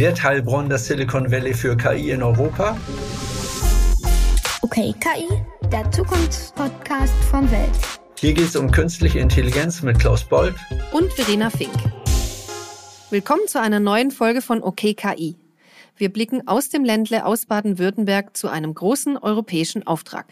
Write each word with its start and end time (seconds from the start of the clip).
Wird 0.00 0.22
Heilbronn 0.22 0.70
das 0.70 0.86
Silicon 0.86 1.30
Valley 1.30 1.52
für 1.52 1.76
KI 1.76 2.12
in 2.12 2.22
Europa? 2.22 2.74
Okay, 4.62 4.94
KI, 4.98 5.28
der 5.70 5.90
Zukunftspodcast 5.90 7.12
von 7.30 7.50
Welt. 7.50 7.68
Hier 8.18 8.32
geht 8.32 8.46
es 8.46 8.56
um 8.56 8.70
künstliche 8.70 9.18
Intelligenz 9.18 9.82
mit 9.82 9.98
Klaus 9.98 10.24
Bold 10.24 10.54
und 10.92 11.12
Verena 11.12 11.50
Fink. 11.50 11.74
Willkommen 13.10 13.46
zu 13.46 13.60
einer 13.60 13.78
neuen 13.78 14.10
Folge 14.10 14.40
von 14.40 14.62
OK 14.62 14.96
KI. 14.96 15.36
Wir 15.98 16.10
blicken 16.10 16.48
aus 16.48 16.70
dem 16.70 16.82
Ländle 16.82 17.26
aus 17.26 17.44
Baden-Württemberg 17.44 18.34
zu 18.34 18.48
einem 18.48 18.72
großen 18.72 19.18
europäischen 19.18 19.86
Auftrag. 19.86 20.28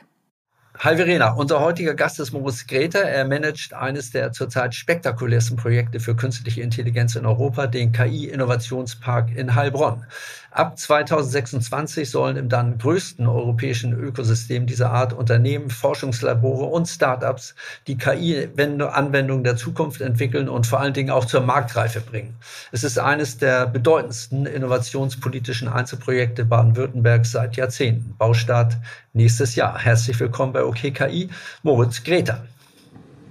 Hi 0.80 0.94
Verena, 0.94 1.32
unser 1.32 1.58
heutiger 1.58 1.92
Gast 1.94 2.20
ist 2.20 2.30
Moritz 2.30 2.64
Greta. 2.68 3.00
Er 3.00 3.24
managt 3.24 3.74
eines 3.74 4.12
der 4.12 4.30
zurzeit 4.30 4.76
spektakulärsten 4.76 5.56
Projekte 5.56 5.98
für 5.98 6.14
künstliche 6.14 6.62
Intelligenz 6.62 7.16
in 7.16 7.26
Europa, 7.26 7.66
den 7.66 7.90
KI-Innovationspark 7.90 9.34
in 9.34 9.56
Heilbronn. 9.56 10.06
Ab 10.50 10.78
2026 10.78 12.10
sollen 12.10 12.38
im 12.38 12.48
dann 12.48 12.78
größten 12.78 13.26
europäischen 13.26 13.92
Ökosystem 13.92 14.66
dieser 14.66 14.90
Art 14.90 15.12
Unternehmen, 15.12 15.68
Forschungslabore 15.68 16.64
und 16.64 16.86
Startups 16.86 17.54
die 17.86 17.98
KI-Anwendungen 17.98 19.44
der 19.44 19.56
Zukunft 19.56 20.00
entwickeln 20.00 20.48
und 20.48 20.66
vor 20.66 20.80
allen 20.80 20.94
Dingen 20.94 21.10
auch 21.10 21.26
zur 21.26 21.42
Marktreife 21.42 22.00
bringen. 22.00 22.34
Es 22.72 22.82
ist 22.82 22.98
eines 22.98 23.36
der 23.36 23.66
bedeutendsten 23.66 24.46
innovationspolitischen 24.46 25.68
Einzelprojekte 25.68 26.46
Baden-Württembergs 26.46 27.32
seit 27.32 27.56
Jahrzehnten. 27.56 28.14
Baustart 28.16 28.78
nächstes 29.12 29.54
Jahr. 29.54 29.78
Herzlich 29.78 30.18
willkommen 30.18 30.54
bei 30.54 30.64
OKKI, 30.64 31.28
Moritz 31.62 32.02
Greta. 32.02 32.42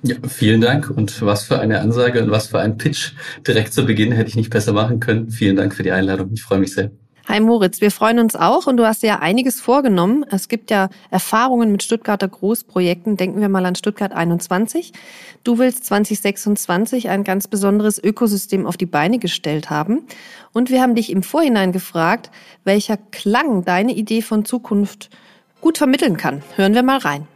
Ja, 0.04 0.16
vielen 0.28 0.62
Dank 0.62 0.92
und 0.92 1.20
was 1.24 1.44
für 1.44 1.60
eine 1.60 1.82
Ansage 1.82 2.24
und 2.24 2.30
was 2.30 2.48
für 2.48 2.60
ein 2.60 2.78
Pitch 2.78 3.14
direkt 3.48 3.74
zu 3.74 3.88
Beginn 3.88 4.12
hätte 4.12 4.30
ich 4.30 4.36
nicht 4.36 4.52
besser 4.52 4.72
machen 4.72 5.00
können. 5.00 5.32
Vielen 5.32 5.56
Dank 5.56 5.74
für 5.74 5.82
die 5.82 5.92
Einladung. 5.92 6.30
Ich 6.34 6.44
freue 6.44 6.60
mich 6.60 6.74
sehr. 6.74 6.92
Hi 7.30 7.42
Moritz, 7.42 7.82
wir 7.82 7.92
freuen 7.92 8.20
uns 8.20 8.38
auch 8.38 8.68
und 8.68 8.78
du 8.78 8.86
hast 8.86 9.04
ja 9.04 9.20
einiges 9.20 9.60
vorgenommen. 9.60 10.26
Es 10.32 10.48
gibt 10.48 10.72
ja 10.72 10.88
Erfahrungen 11.12 11.74
mit 11.74 11.84
Stuttgarter 11.84 12.30
Großprojekten. 12.30 13.18
Denken 13.18 13.42
wir 13.42 13.50
mal 13.50 13.66
an 13.66 13.76
Stuttgart 13.76 14.14
21. 14.14 14.94
Du 15.44 15.58
willst 15.58 15.84
2026 15.84 17.10
ein 17.10 17.26
ganz 17.26 17.50
besonderes 17.50 18.02
Ökosystem 18.02 18.66
auf 18.66 18.78
die 18.78 18.86
Beine 18.86 19.20
gestellt 19.20 19.70
haben. 19.70 20.08
Und 20.54 20.70
wir 20.70 20.82
haben 20.82 20.96
dich 20.96 21.12
im 21.12 21.22
Vorhinein 21.22 21.74
gefragt, 21.74 22.32
welcher 22.64 22.96
Klang 22.96 23.66
deine 23.66 23.94
Idee 23.94 24.22
von 24.22 24.46
Zukunft 24.46 25.10
gut 25.60 25.78
vermitteln 25.78 26.16
kann. 26.16 26.44
Hören 26.56 26.76
wir 26.76 26.84
mal 26.84 27.00
rein. 27.00 27.28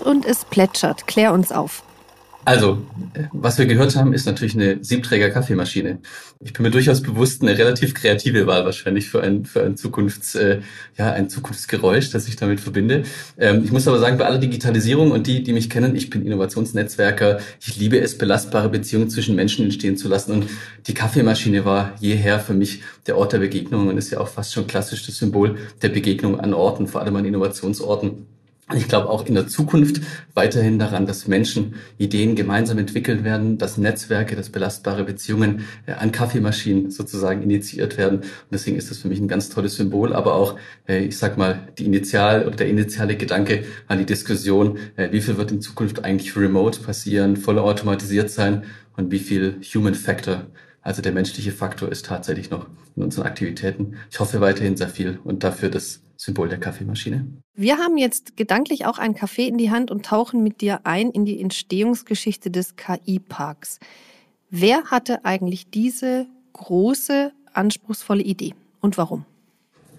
Und 0.00 0.26
es 0.26 0.44
plätschert. 0.44 1.06
Klär 1.06 1.32
uns 1.32 1.52
auf. 1.52 1.82
Also, 2.48 2.78
was 3.32 3.58
wir 3.58 3.66
gehört 3.66 3.94
haben, 3.94 4.14
ist 4.14 4.24
natürlich 4.24 4.54
eine 4.54 4.82
Siebträger-Kaffeemaschine. 4.82 5.98
Ich 6.40 6.54
bin 6.54 6.62
mir 6.62 6.70
durchaus 6.70 7.02
bewusst, 7.02 7.42
eine 7.42 7.58
relativ 7.58 7.92
kreative 7.92 8.46
Wahl 8.46 8.64
wahrscheinlich 8.64 9.10
für 9.10 9.20
ein, 9.20 9.44
für 9.44 9.62
ein 9.62 9.76
Zukunfts, 9.76 10.34
äh, 10.34 10.60
ja, 10.96 11.12
ein 11.12 11.28
Zukunftsgeräusch, 11.28 12.10
das 12.10 12.26
ich 12.26 12.36
damit 12.36 12.60
verbinde. 12.60 13.02
Ähm, 13.36 13.64
ich 13.64 13.70
muss 13.70 13.86
aber 13.86 13.98
sagen, 13.98 14.16
bei 14.16 14.24
aller 14.24 14.38
Digitalisierung 14.38 15.10
und 15.10 15.26
die, 15.26 15.42
die 15.42 15.52
mich 15.52 15.68
kennen, 15.68 15.94
ich 15.94 16.08
bin 16.08 16.24
Innovationsnetzwerker. 16.24 17.40
Ich 17.60 17.76
liebe 17.76 18.00
es, 18.00 18.16
belastbare 18.16 18.70
Beziehungen 18.70 19.10
zwischen 19.10 19.36
Menschen 19.36 19.66
entstehen 19.66 19.98
zu 19.98 20.08
lassen. 20.08 20.32
Und 20.32 20.46
die 20.86 20.94
Kaffeemaschine 20.94 21.66
war 21.66 21.92
jeher 22.00 22.40
für 22.40 22.54
mich 22.54 22.80
der 23.06 23.18
Ort 23.18 23.34
der 23.34 23.40
Begegnung 23.40 23.88
und 23.88 23.98
ist 23.98 24.08
ja 24.08 24.20
auch 24.20 24.28
fast 24.28 24.54
schon 24.54 24.66
klassisch 24.66 25.04
das 25.04 25.18
Symbol 25.18 25.58
der 25.82 25.90
Begegnung 25.90 26.40
an 26.40 26.54
Orten, 26.54 26.86
vor 26.86 27.02
allem 27.02 27.16
an 27.16 27.26
Innovationsorten. 27.26 28.37
Ich 28.74 28.86
glaube 28.86 29.08
auch 29.08 29.24
in 29.24 29.34
der 29.34 29.46
Zukunft 29.46 30.02
weiterhin 30.34 30.78
daran, 30.78 31.06
dass 31.06 31.26
Menschen 31.26 31.76
Ideen 31.96 32.36
gemeinsam 32.36 32.76
entwickelt 32.76 33.24
werden, 33.24 33.56
dass 33.56 33.78
Netzwerke, 33.78 34.36
dass 34.36 34.50
belastbare 34.50 35.04
Beziehungen 35.04 35.64
äh, 35.86 35.92
an 35.92 36.12
Kaffeemaschinen 36.12 36.90
sozusagen 36.90 37.42
initiiert 37.42 37.96
werden. 37.96 38.18
Und 38.18 38.28
deswegen 38.52 38.76
ist 38.76 38.90
das 38.90 38.98
für 38.98 39.08
mich 39.08 39.20
ein 39.20 39.28
ganz 39.28 39.48
tolles 39.48 39.76
Symbol, 39.76 40.12
aber 40.12 40.34
auch, 40.34 40.58
äh, 40.86 40.98
ich 41.04 41.16
sag 41.16 41.38
mal, 41.38 41.68
die 41.78 41.86
Initial 41.86 42.46
oder 42.46 42.56
der 42.56 42.68
initiale 42.68 43.16
Gedanke 43.16 43.64
an 43.86 43.98
die 43.98 44.06
Diskussion, 44.06 44.76
äh, 44.96 45.12
wie 45.12 45.22
viel 45.22 45.38
wird 45.38 45.50
in 45.50 45.62
Zukunft 45.62 46.04
eigentlich 46.04 46.36
remote 46.36 46.80
passieren, 46.80 47.38
voll 47.38 47.58
automatisiert 47.58 48.28
sein 48.30 48.64
und 48.98 49.10
wie 49.10 49.18
viel 49.18 49.60
Human 49.74 49.94
Factor 49.94 50.44
also 50.82 51.02
der 51.02 51.12
menschliche 51.12 51.52
Faktor 51.52 51.90
ist 51.90 52.06
tatsächlich 52.06 52.50
noch 52.50 52.66
in 52.96 53.02
unseren 53.02 53.26
Aktivitäten. 53.26 53.96
Ich 54.10 54.20
hoffe 54.20 54.40
weiterhin 54.40 54.76
sehr 54.76 54.88
viel 54.88 55.18
und 55.22 55.44
dafür 55.44 55.68
das 55.68 56.00
Symbol 56.20 56.48
der 56.48 56.58
Kaffeemaschine. 56.58 57.26
Wir 57.54 57.78
haben 57.78 57.96
jetzt 57.96 58.36
gedanklich 58.36 58.86
auch 58.86 58.98
einen 58.98 59.14
Kaffee 59.14 59.46
in 59.46 59.56
die 59.56 59.70
Hand 59.70 59.92
und 59.92 60.04
tauchen 60.04 60.42
mit 60.42 60.60
dir 60.60 60.80
ein 60.84 61.12
in 61.12 61.24
die 61.24 61.40
Entstehungsgeschichte 61.40 62.50
des 62.50 62.74
KI-Parks. 62.74 63.78
Wer 64.50 64.84
hatte 64.90 65.24
eigentlich 65.24 65.70
diese 65.70 66.26
große, 66.54 67.32
anspruchsvolle 67.52 68.22
Idee 68.22 68.54
und 68.80 68.98
warum? 68.98 69.24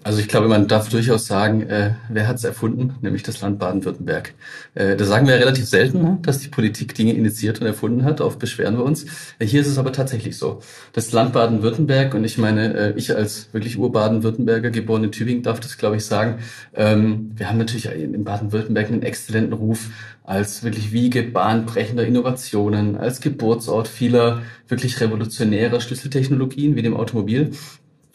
Also 0.02 0.18
ich 0.20 0.28
glaube, 0.28 0.48
man 0.48 0.66
darf 0.66 0.88
durchaus 0.88 1.26
sagen, 1.26 1.62
äh, 1.68 1.94
wer 2.08 2.26
hat 2.26 2.36
es 2.36 2.44
erfunden, 2.44 2.94
nämlich 3.02 3.22
das 3.22 3.42
Land 3.42 3.58
Baden-Württemberg. 3.58 4.32
Äh, 4.74 4.96
das 4.96 5.08
sagen 5.08 5.26
wir 5.26 5.34
ja 5.34 5.40
relativ 5.40 5.66
selten, 5.66 6.00
ne, 6.00 6.18
dass 6.22 6.38
die 6.38 6.48
Politik 6.48 6.94
Dinge 6.94 7.12
initiiert 7.12 7.60
und 7.60 7.66
erfunden 7.66 8.04
hat. 8.04 8.22
Oft 8.22 8.38
beschweren 8.38 8.78
wir 8.78 8.84
uns. 8.84 9.04
Äh, 9.38 9.46
hier 9.46 9.60
ist 9.60 9.66
es 9.66 9.76
aber 9.76 9.92
tatsächlich 9.92 10.38
so. 10.38 10.60
Das 10.94 11.12
Land 11.12 11.34
Baden-Württemberg, 11.34 12.14
und 12.14 12.24
ich 12.24 12.38
meine, 12.38 12.74
äh, 12.74 12.92
ich 12.96 13.14
als 13.14 13.52
wirklich 13.52 13.78
Ur-Baden-Württemberger, 13.78 14.70
geboren 14.70 15.04
in 15.04 15.12
Tübingen, 15.12 15.42
darf 15.42 15.60
das, 15.60 15.76
glaube 15.76 15.96
ich, 15.96 16.06
sagen. 16.06 16.38
Ähm, 16.74 17.32
wir 17.36 17.50
haben 17.50 17.58
natürlich 17.58 17.86
in 17.86 18.24
Baden-Württemberg 18.24 18.88
einen 18.88 19.02
exzellenten 19.02 19.52
Ruf 19.52 19.90
als 20.24 20.62
wirklich 20.62 20.92
Wiege 20.92 21.24
bahnbrechender 21.24 22.06
Innovationen, 22.06 22.96
als 22.96 23.20
Geburtsort 23.20 23.88
vieler 23.88 24.42
wirklich 24.68 25.00
revolutionärer 25.00 25.80
Schlüsseltechnologien 25.80 26.76
wie 26.76 26.82
dem 26.82 26.96
Automobil. 26.96 27.50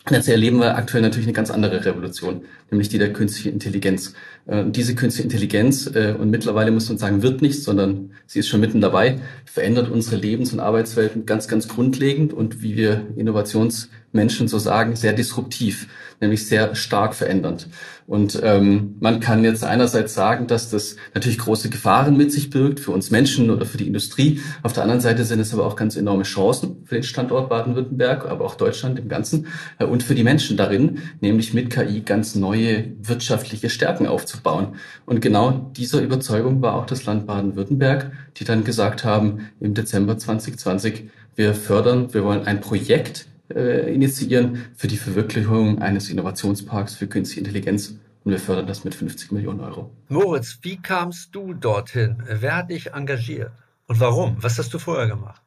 Jetzt 0.09 0.29
erleben 0.29 0.59
wir 0.59 0.75
aktuell 0.75 1.01
natürlich 1.01 1.25
eine 1.25 1.33
ganz 1.33 1.49
andere 1.49 1.83
Revolution, 1.83 2.45
nämlich 2.69 2.89
die 2.89 2.99
der 2.99 3.11
künstlichen 3.11 3.53
Intelligenz. 3.53 4.13
Äh, 4.47 4.61
und 4.61 4.75
diese 4.75 4.95
künstliche 4.95 5.23
Intelligenz, 5.23 5.87
äh, 5.93 6.15
und 6.17 6.29
mittlerweile 6.29 6.71
muss 6.71 6.89
man 6.89 6.97
sagen, 6.97 7.21
wird 7.21 7.41
nicht, 7.41 7.63
sondern 7.63 8.11
sie 8.25 8.39
ist 8.39 8.47
schon 8.47 8.61
mitten 8.61 8.81
dabei, 8.81 9.19
verändert 9.45 9.89
unsere 9.89 10.15
Lebens- 10.17 10.53
und 10.53 10.59
Arbeitswelten 10.59 11.25
ganz, 11.25 11.47
ganz 11.47 11.67
grundlegend 11.67 12.33
und 12.33 12.61
wie 12.61 12.75
wir 12.75 13.07
Innovationsmenschen 13.15 14.47
so 14.47 14.59
sagen, 14.59 14.95
sehr 14.95 15.13
disruptiv, 15.13 15.87
nämlich 16.21 16.47
sehr 16.47 16.75
stark 16.75 17.13
verändernd. 17.13 17.67
Und 18.07 18.39
ähm, 18.43 18.95
man 18.99 19.19
kann 19.19 19.43
jetzt 19.43 19.63
einerseits 19.63 20.13
sagen, 20.13 20.45
dass 20.45 20.69
das 20.69 20.95
natürlich 21.15 21.39
große 21.39 21.69
Gefahren 21.69 22.15
mit 22.15 22.31
sich 22.31 22.51
birgt 22.51 22.79
für 22.79 22.91
uns 22.91 23.09
Menschen 23.09 23.49
oder 23.49 23.65
für 23.65 23.77
die 23.77 23.87
Industrie. 23.87 24.41
Auf 24.61 24.73
der 24.73 24.83
anderen 24.83 25.01
Seite 25.01 25.25
sind 25.25 25.39
es 25.39 25.53
aber 25.53 25.65
auch 25.65 25.75
ganz 25.75 25.95
enorme 25.95 26.23
Chancen 26.23 26.83
für 26.85 26.95
den 26.95 27.03
Standort 27.03 27.49
Baden-Württemberg, 27.49 28.25
aber 28.25 28.45
auch 28.45 28.55
Deutschland 28.55 28.99
im 28.99 29.09
Ganzen 29.09 29.47
äh, 29.79 29.85
und 29.85 30.03
für 30.03 30.13
die 30.13 30.23
Menschen 30.23 30.55
darin, 30.55 30.99
nämlich 31.19 31.53
mit 31.55 31.71
KI 31.71 32.01
ganz 32.01 32.35
neue 32.35 32.91
wirtschaftliche 33.01 33.69
Stärken 33.69 34.05
aufzubauen. 34.05 34.34
Und 34.43 35.21
genau 35.21 35.71
dieser 35.75 36.01
Überzeugung 36.01 36.61
war 36.61 36.75
auch 36.75 36.85
das 36.85 37.05
Land 37.05 37.27
Baden-Württemberg, 37.27 38.11
die 38.37 38.43
dann 38.43 38.63
gesagt 38.63 39.03
haben 39.03 39.49
im 39.59 39.73
Dezember 39.73 40.17
2020, 40.17 41.09
wir 41.35 41.53
fördern, 41.53 42.13
wir 42.13 42.23
wollen 42.23 42.45
ein 42.45 42.61
Projekt 42.61 43.27
äh, 43.53 43.93
initiieren 43.93 44.65
für 44.75 44.87
die 44.87 44.97
Verwirklichung 44.97 45.81
eines 45.81 46.09
Innovationsparks 46.09 46.95
für 46.95 47.07
künstliche 47.07 47.41
Intelligenz 47.41 47.99
und 48.23 48.31
wir 48.31 48.39
fördern 48.39 48.67
das 48.67 48.83
mit 48.83 48.95
50 48.95 49.31
Millionen 49.31 49.59
Euro. 49.59 49.91
Moritz, 50.09 50.57
wie 50.61 50.77
kamst 50.77 51.35
du 51.35 51.53
dorthin? 51.53 52.23
Wer 52.27 52.57
hat 52.57 52.69
dich 52.71 52.93
engagiert 52.93 53.51
und 53.87 53.99
warum? 53.99 54.37
Was 54.39 54.57
hast 54.57 54.73
du 54.73 54.79
vorher 54.79 55.07
gemacht? 55.07 55.41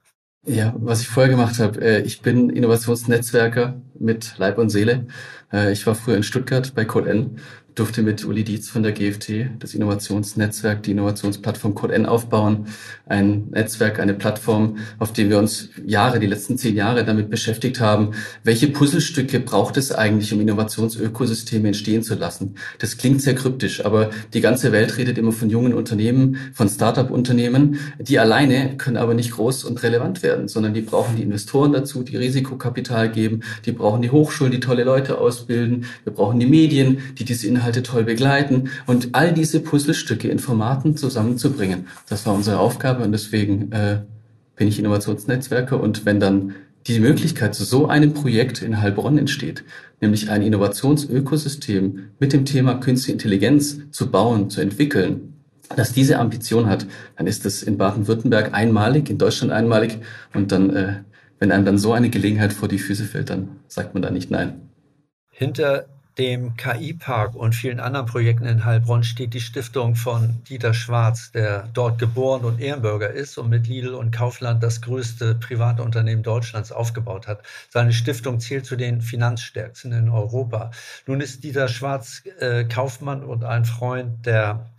Ja, 0.46 0.72
was 0.78 1.00
ich 1.00 1.08
vorher 1.08 1.30
gemacht 1.30 1.58
habe, 1.58 1.80
äh, 1.80 2.00
ich 2.02 2.22
bin 2.22 2.48
Innovationsnetzwerker 2.50 3.74
mit 4.00 4.34
Leib 4.38 4.58
und 4.58 4.70
Seele. 4.70 5.06
Äh, 5.52 5.72
ich 5.72 5.86
war 5.86 5.94
früher 5.94 6.16
in 6.16 6.22
Stuttgart 6.22 6.74
bei 6.74 6.84
CodeN 6.84 7.38
durfte 7.78 8.02
mit 8.02 8.24
Uli 8.24 8.44
Dietz 8.44 8.68
von 8.68 8.82
der 8.82 8.92
GFT 8.92 9.50
das 9.60 9.74
Innovationsnetzwerk, 9.74 10.82
die 10.82 10.92
Innovationsplattform 10.92 11.74
CodeN 11.74 12.06
aufbauen. 12.06 12.66
Ein 13.06 13.48
Netzwerk, 13.50 14.00
eine 14.00 14.14
Plattform, 14.14 14.78
auf 14.98 15.12
dem 15.12 15.30
wir 15.30 15.38
uns 15.38 15.68
Jahre, 15.84 16.18
die 16.18 16.26
letzten 16.26 16.58
zehn 16.58 16.74
Jahre 16.74 17.04
damit 17.04 17.30
beschäftigt 17.30 17.80
haben. 17.80 18.12
Welche 18.42 18.68
Puzzlestücke 18.68 19.40
braucht 19.40 19.76
es 19.76 19.92
eigentlich, 19.92 20.32
um 20.32 20.40
Innovationsökosysteme 20.40 21.68
entstehen 21.68 22.02
zu 22.02 22.16
lassen? 22.16 22.56
Das 22.78 22.96
klingt 22.96 23.22
sehr 23.22 23.34
kryptisch, 23.34 23.84
aber 23.84 24.10
die 24.34 24.40
ganze 24.40 24.72
Welt 24.72 24.96
redet 24.96 25.16
immer 25.16 25.32
von 25.32 25.48
jungen 25.48 25.74
Unternehmen, 25.74 26.36
von 26.52 26.68
Start-up-Unternehmen. 26.68 27.78
Die 28.00 28.18
alleine 28.18 28.76
können 28.76 28.96
aber 28.96 29.14
nicht 29.14 29.32
groß 29.32 29.64
und 29.64 29.82
relevant 29.82 30.22
werden, 30.22 30.48
sondern 30.48 30.74
die 30.74 30.80
brauchen 30.80 31.16
die 31.16 31.22
Investoren 31.22 31.72
dazu, 31.72 32.02
die 32.02 32.16
Risikokapital 32.16 33.10
geben. 33.10 33.40
Die 33.66 33.72
brauchen 33.72 33.87
die 33.96 34.10
Hochschulen, 34.10 34.52
die 34.52 34.60
tolle 34.60 34.84
Leute 34.84 35.18
ausbilden. 35.18 35.86
Wir 36.04 36.12
brauchen 36.12 36.38
die 36.38 36.46
Medien, 36.46 36.98
die 37.18 37.24
diese 37.24 37.46
Inhalte 37.46 37.82
toll 37.82 38.04
begleiten 38.04 38.70
und 38.86 39.10
all 39.12 39.32
diese 39.32 39.60
Puzzlestücke 39.60 40.28
in 40.28 40.38
Formaten 40.38 40.96
zusammenzubringen. 40.96 41.86
Das 42.08 42.26
war 42.26 42.34
unsere 42.34 42.58
Aufgabe 42.58 43.02
und 43.02 43.12
deswegen 43.12 43.72
äh, 43.72 44.00
bin 44.56 44.68
ich 44.68 44.78
Innovationsnetzwerker 44.78 45.80
und 45.80 46.04
wenn 46.04 46.20
dann 46.20 46.54
die 46.86 47.00
Möglichkeit 47.00 47.54
zu 47.54 47.64
so 47.64 47.88
einem 47.88 48.14
Projekt 48.14 48.62
in 48.62 48.80
Heilbronn 48.80 49.18
entsteht, 49.18 49.64
nämlich 50.00 50.30
ein 50.30 50.42
Innovationsökosystem 50.42 52.10
mit 52.18 52.32
dem 52.32 52.44
Thema 52.44 52.74
Künstliche 52.74 53.12
Intelligenz 53.12 53.78
zu 53.90 54.10
bauen, 54.10 54.48
zu 54.48 54.60
entwickeln, 54.60 55.34
dass 55.76 55.92
diese 55.92 56.18
Ambition 56.18 56.68
hat, 56.68 56.86
dann 57.16 57.26
ist 57.26 57.44
das 57.44 57.62
in 57.62 57.76
Baden-Württemberg 57.76 58.54
einmalig, 58.54 59.10
in 59.10 59.18
Deutschland 59.18 59.52
einmalig. 59.52 59.98
Und 60.34 60.52
dann, 60.52 60.70
äh, 60.70 60.94
wenn 61.38 61.52
einem 61.52 61.64
dann 61.64 61.78
so 61.78 61.92
eine 61.92 62.10
Gelegenheit 62.10 62.52
vor 62.52 62.68
die 62.68 62.78
Füße 62.78 63.04
fällt, 63.04 63.30
dann 63.30 63.60
sagt 63.68 63.94
man 63.94 64.02
da 64.02 64.10
nicht 64.10 64.30
nein. 64.30 64.70
Hinter 65.30 65.86
dem 66.18 66.56
KI-Park 66.56 67.36
und 67.36 67.54
vielen 67.54 67.78
anderen 67.78 68.06
Projekten 68.06 68.44
in 68.44 68.64
Heilbronn 68.64 69.04
steht 69.04 69.34
die 69.34 69.40
Stiftung 69.40 69.94
von 69.94 70.42
Dieter 70.48 70.74
Schwarz, 70.74 71.30
der 71.30 71.68
dort 71.72 72.00
geboren 72.00 72.44
und 72.44 72.60
Ehrenbürger 72.60 73.10
ist 73.10 73.38
und 73.38 73.48
mit 73.48 73.68
Lidl 73.68 73.94
und 73.94 74.10
Kaufland 74.10 74.60
das 74.62 74.80
größte 74.80 75.36
private 75.36 75.82
Unternehmen 75.84 76.24
Deutschlands 76.24 76.72
aufgebaut 76.72 77.28
hat. 77.28 77.42
Seine 77.70 77.92
Stiftung 77.92 78.40
zählt 78.40 78.66
zu 78.66 78.74
den 78.74 79.00
finanzstärksten 79.00 79.92
in 79.92 80.08
Europa. 80.08 80.72
Nun 81.06 81.20
ist 81.20 81.44
Dieter 81.44 81.68
Schwarz 81.68 82.24
äh, 82.40 82.64
Kaufmann 82.64 83.22
und 83.22 83.44
ein 83.44 83.64
Freund 83.64 84.26
der 84.26 84.70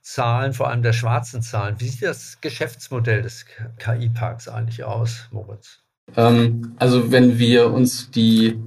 Zahlen, 0.00 0.52
vor 0.52 0.68
allem 0.68 0.82
der 0.82 0.92
schwarzen 0.92 1.42
Zahlen. 1.42 1.80
Wie 1.80 1.88
sieht 1.88 2.02
das 2.02 2.40
Geschäftsmodell 2.40 3.22
des 3.22 3.46
KI-Parks 3.78 4.48
eigentlich 4.48 4.84
aus, 4.84 5.28
Moritz? 5.32 5.83
Ähm, 6.16 6.74
also 6.78 7.10
wenn 7.10 7.38
wir 7.38 7.72
uns 7.72 8.10
die, 8.10 8.58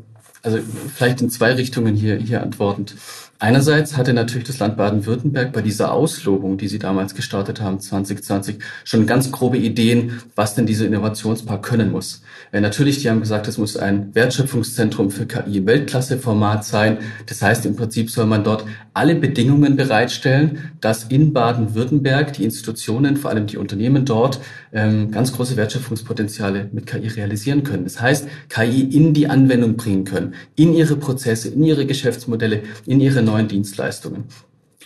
also 0.41 0.59
vielleicht 0.93 1.21
in 1.21 1.29
zwei 1.29 1.53
Richtungen 1.53 1.95
hier, 1.95 2.17
hier 2.17 2.41
antwortend. 2.43 2.95
Einerseits 3.39 3.95
hatte 3.95 4.13
natürlich 4.13 4.47
das 4.47 4.57
Land 4.57 4.77
Baden-Württemberg 4.77 5.53
bei 5.53 5.61
dieser 5.61 5.91
Auslobung, 5.91 6.57
die 6.57 6.67
sie 6.67 6.79
damals 6.79 7.13
gestartet 7.13 7.61
haben, 7.61 7.79
2020, 7.79 8.57
schon 8.83 9.05
ganz 9.05 9.31
grobe 9.31 9.59
Ideen, 9.59 10.21
was 10.35 10.55
denn 10.55 10.65
dieser 10.65 10.87
Innovationspark 10.87 11.61
können 11.61 11.91
muss. 11.91 12.23
Äh, 12.51 12.61
natürlich, 12.61 13.01
die 13.01 13.11
haben 13.11 13.19
gesagt, 13.19 13.47
es 13.47 13.59
muss 13.59 13.77
ein 13.77 14.15
Wertschöpfungszentrum 14.15 15.11
für 15.11 15.27
KI 15.27 15.57
im 15.57 15.67
Weltklasse-Format 15.67 16.65
sein. 16.65 16.97
Das 17.27 17.43
heißt, 17.43 17.67
im 17.67 17.75
Prinzip 17.75 18.09
soll 18.09 18.25
man 18.25 18.43
dort 18.43 18.65
alle 18.95 19.13
Bedingungen 19.13 19.75
bereitstellen, 19.75 20.71
dass 20.81 21.03
in 21.03 21.31
Baden-Württemberg 21.31 22.33
die 22.33 22.43
Institutionen, 22.43 23.17
vor 23.17 23.29
allem 23.29 23.45
die 23.45 23.57
Unternehmen 23.57 24.03
dort, 24.05 24.39
ähm, 24.73 25.11
ganz 25.11 25.31
große 25.31 25.55
Wertschöpfungspotenziale 25.57 26.69
mit 26.71 26.87
KI 26.87 27.07
realisieren 27.07 27.61
können. 27.61 27.83
Das 27.83 28.01
heißt, 28.01 28.27
KI 28.49 28.81
in 28.81 29.13
die 29.13 29.27
Anwendung 29.27 29.77
bringen 29.77 30.05
können, 30.05 30.33
in 30.55 30.73
ihre 30.73 30.95
Prozesse, 30.95 31.49
in 31.49 31.63
ihre 31.63 31.85
Geschäftsmodelle, 31.85 32.63
in 32.87 32.99
ihre 32.99 33.21
neuen 33.27 33.47
Dienstleistungen. 33.47 34.25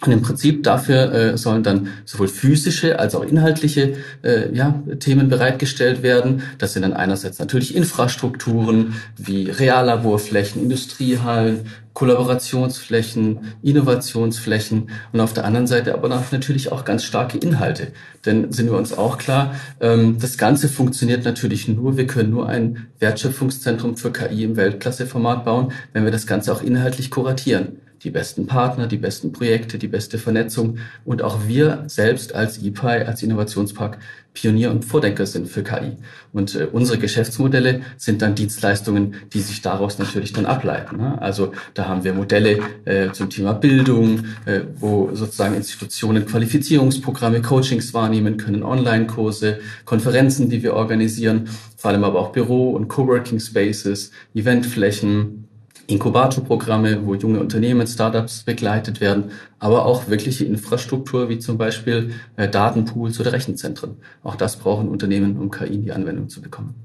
Und 0.03 0.11
im 0.11 0.23
Prinzip 0.23 0.63
dafür 0.63 1.13
äh, 1.13 1.37
sollen 1.37 1.61
dann 1.61 1.89
sowohl 2.05 2.27
physische 2.27 2.97
als 2.97 3.13
auch 3.13 3.23
inhaltliche 3.23 3.97
äh, 4.23 4.51
ja, 4.51 4.81
Themen 4.99 5.29
bereitgestellt 5.29 6.01
werden. 6.01 6.41
Das 6.57 6.73
sind 6.73 6.81
dann 6.81 6.93
einerseits 6.93 7.37
natürlich 7.37 7.75
Infrastrukturen 7.75 8.95
wie 9.15 9.51
Reallaborflächen, 9.51 10.63
Industriehallen, 10.63 11.67
Kollaborationsflächen, 11.93 13.53
Innovationsflächen 13.61 14.89
und 15.13 15.19
auf 15.19 15.33
der 15.33 15.45
anderen 15.45 15.67
Seite 15.67 15.93
aber 15.93 16.09
natürlich 16.09 16.71
auch 16.71 16.83
ganz 16.83 17.03
starke 17.03 17.37
Inhalte. 17.37 17.89
Denn 18.25 18.51
sind 18.51 18.71
wir 18.71 18.77
uns 18.77 18.93
auch 18.97 19.19
klar, 19.19 19.53
ähm, 19.81 20.17
das 20.19 20.39
Ganze 20.39 20.67
funktioniert 20.67 21.25
natürlich 21.25 21.67
nur, 21.67 21.97
wir 21.97 22.07
können 22.07 22.31
nur 22.31 22.49
ein 22.49 22.87
Wertschöpfungszentrum 22.97 23.97
für 23.97 24.11
KI 24.11 24.45
im 24.45 24.55
Weltklasseformat 24.55 25.45
bauen, 25.45 25.73
wenn 25.93 26.05
wir 26.05 26.11
das 26.11 26.25
Ganze 26.25 26.51
auch 26.53 26.63
inhaltlich 26.63 27.11
kuratieren 27.11 27.77
die 28.03 28.09
besten 28.09 28.47
Partner, 28.47 28.87
die 28.87 28.97
besten 28.97 29.31
Projekte, 29.31 29.77
die 29.77 29.87
beste 29.87 30.17
Vernetzung 30.17 30.79
und 31.05 31.21
auch 31.21 31.47
wir 31.47 31.83
selbst 31.87 32.33
als 32.33 32.57
EPI, 32.61 33.05
als 33.05 33.21
Innovationspark 33.23 33.97
Pionier 34.33 34.71
und 34.71 34.85
Vordenker 34.85 35.25
sind 35.25 35.49
für 35.49 35.61
KI. 35.61 35.97
Und 36.31 36.55
äh, 36.55 36.67
unsere 36.71 36.97
Geschäftsmodelle 36.97 37.81
sind 37.97 38.21
dann 38.21 38.33
Dienstleistungen, 38.33 39.15
die 39.33 39.41
sich 39.41 39.61
daraus 39.61 39.99
natürlich 39.99 40.31
dann 40.31 40.45
ableiten. 40.45 40.97
Ne? 40.97 41.21
Also 41.21 41.51
da 41.73 41.87
haben 41.87 42.05
wir 42.05 42.13
Modelle 42.13 42.59
äh, 42.85 43.11
zum 43.11 43.29
Thema 43.29 43.53
Bildung, 43.53 44.23
äh, 44.45 44.61
wo 44.75 45.09
sozusagen 45.13 45.55
Institutionen 45.55 46.25
Qualifizierungsprogramme, 46.25 47.41
Coachings 47.41 47.93
wahrnehmen 47.93 48.37
können, 48.37 48.63
Online-Kurse, 48.63 49.59
Konferenzen, 49.83 50.49
die 50.49 50.63
wir 50.63 50.75
organisieren, 50.75 51.49
vor 51.75 51.91
allem 51.91 52.05
aber 52.05 52.19
auch 52.19 52.31
Büro- 52.31 52.71
und 52.71 52.87
Coworking 52.87 53.39
Spaces, 53.39 54.11
Eventflächen, 54.33 55.40
Inkubatorprogramme, 55.87 57.05
wo 57.05 57.15
junge 57.15 57.39
Unternehmen, 57.39 57.87
Startups 57.87 58.43
begleitet 58.43 59.01
werden, 59.01 59.31
aber 59.59 59.85
auch 59.85 60.07
wirkliche 60.07 60.45
Infrastruktur 60.45 61.29
wie 61.29 61.39
zum 61.39 61.57
Beispiel 61.57 62.13
äh, 62.37 62.47
Datenpools 62.47 63.19
oder 63.19 63.33
Rechenzentren. 63.33 63.97
Auch 64.23 64.35
das 64.35 64.57
brauchen 64.57 64.89
Unternehmen, 64.89 65.37
um 65.37 65.51
KI 65.51 65.73
in 65.73 65.83
die 65.83 65.91
Anwendung 65.91 66.29
zu 66.29 66.41
bekommen. 66.41 66.75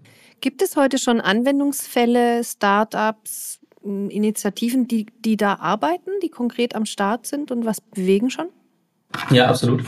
Gibt 0.40 0.62
es 0.62 0.76
heute 0.76 0.98
schon 0.98 1.20
Anwendungsfälle, 1.20 2.44
Startups, 2.44 3.60
Initiativen, 3.82 4.88
die, 4.88 5.06
die 5.24 5.36
da 5.36 5.54
arbeiten, 5.54 6.10
die 6.22 6.28
konkret 6.28 6.74
am 6.74 6.86
Start 6.86 7.26
sind 7.26 7.50
und 7.50 7.64
was 7.64 7.80
bewegen 7.80 8.30
schon? 8.30 8.48
Ja, 9.30 9.46
absolut. 9.46 9.84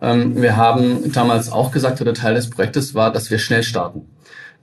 Ähm, 0.00 0.40
wir 0.40 0.56
haben 0.56 1.12
damals 1.12 1.52
auch 1.52 1.70
gesagt, 1.70 2.00
oder 2.00 2.14
Teil 2.14 2.34
des 2.34 2.50
Projektes 2.50 2.94
war, 2.94 3.12
dass 3.12 3.30
wir 3.30 3.38
schnell 3.38 3.62
starten. 3.62 4.08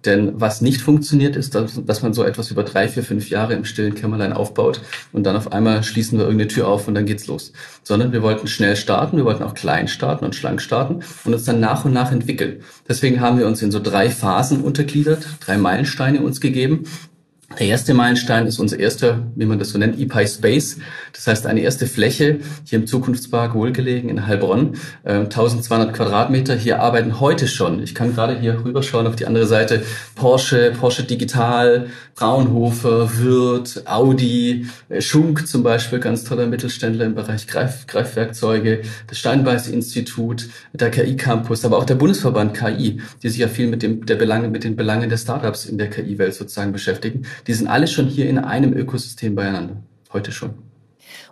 Denn 0.06 0.40
was 0.40 0.62
nicht 0.62 0.82
funktioniert, 0.82 1.36
ist, 1.36 1.56
dass, 1.56 1.84
dass 1.84 2.02
man 2.02 2.14
so 2.14 2.24
etwas 2.24 2.52
über 2.52 2.64
drei, 2.64 2.88
vier, 2.88 3.04
fünf 3.04 3.30
Jahre 3.30 3.54
im 3.54 3.66
stillen 3.66 3.96
Kämmerlein 3.96 4.32
aufbaut 4.32 4.82
und 5.12 5.24
dann 5.24 5.36
auf 5.36 5.52
einmal 5.52 5.84
schließen 5.84 6.18
wir 6.18 6.26
irgendeine 6.26 6.48
Tür 6.48 6.70
auf 6.70 6.88
und 6.88 6.96
dann 6.96 7.06
geht's 7.06 7.28
los. 7.28 7.52
Sondern 7.84 8.14
wir 8.14 8.22
wollten 8.22 8.48
schnell 8.48 8.78
starten, 8.78 9.18
wir 9.18 9.26
wollten 9.26 9.44
auch 9.44 9.54
klein 9.54 9.90
starten 9.90 10.24
und 10.24 10.36
schlank 10.36 10.62
starten 10.62 11.02
und 11.26 11.34
uns 11.34 11.44
dann 11.44 11.60
nach 11.60 11.84
und 11.84 11.92
nach 11.92 12.12
entwickeln. 12.12 12.62
Deswegen 12.88 13.20
haben 13.20 13.40
wir 13.40 13.46
uns 13.46 13.62
in 13.62 13.72
so 13.72 13.80
drei 13.80 14.10
Phasen 14.10 14.62
untergliedert, 14.62 15.28
drei 15.42 15.58
Meilensteine 15.58 16.22
uns 16.22 16.40
gegeben. 16.40 16.84
Der 17.58 17.66
erste 17.66 17.96
Meilenstein 17.96 18.46
ist 18.46 18.60
unser 18.60 18.80
erster, 18.80 19.24
wie 19.36 19.46
man 19.46 19.58
das 19.58 19.70
so 19.70 19.80
nennt, 19.80 20.00
EPI 20.00 20.28
Space. 20.28 20.78
Das 21.14 21.26
heißt, 21.26 21.48
eine 21.48 21.62
erste 21.62 21.88
Fläche 21.88 22.40
hier 22.64 22.78
im 22.78 22.86
Zukunftspark 22.86 23.56
wohlgelegen 23.56 24.10
in 24.10 24.28
Heilbronn, 24.28 24.76
äh, 25.04 25.26
1200 25.28 25.94
Quadratmeter. 25.94 26.56
Hier 26.56 26.80
arbeiten 26.80 27.20
heute 27.20 27.48
schon, 27.48 27.82
ich 27.82 27.96
kann 27.96 28.14
gerade 28.14 28.40
hier 28.40 28.64
rüberschauen 28.64 29.08
auf 29.08 29.16
die 29.16 29.26
andere 29.26 29.48
Seite, 29.48 29.84
Porsche, 30.16 30.74
Porsche 30.80 31.04
Digital, 31.04 31.88
Fraunhofer, 32.14 33.18
Wirth, 33.18 33.84
Audi, 33.86 34.68
äh, 34.90 35.02
Schunk 35.02 35.48
zum 35.48 35.64
Beispiel, 35.64 36.00
ganz 36.00 36.24
toller 36.26 36.46
Mittelständler 36.46 37.06
im 37.06 37.16
Bereich 37.16 37.48
Greif, 37.48 37.88
Greifwerkzeuge, 37.88 38.82
das 39.08 39.18
Steinbeiß 39.18 39.70
Institut, 39.70 40.50
der 40.74 40.92
KI 40.92 41.16
Campus, 41.18 41.66
aber 41.66 41.78
auch 41.78 41.86
der 41.86 41.96
Bundesverband 41.96 42.54
KI, 42.54 43.02
die 43.24 43.30
sich 43.30 43.40
ja 43.40 43.48
viel 43.48 43.68
mit 43.68 43.82
dem, 43.82 44.06
der 44.06 44.16
Belange, 44.16 44.50
mit 44.50 44.64
den 44.64 44.76
Belangen 44.76 45.10
der 45.10 45.18
Startups 45.18 45.66
in 45.66 45.78
der 45.78 45.90
KI-Welt 45.90 46.36
sozusagen 46.36 46.72
beschäftigen. 46.72 47.26
Die 47.48 47.54
sind 47.54 47.68
alle 47.68 47.88
schon 47.88 48.08
hier 48.08 48.30
in 48.30 48.38
einem 48.38 48.74
Ökosystem 48.74 49.36
beieinander. 49.36 49.84
Heute 50.14 50.32
schon. 50.32 50.54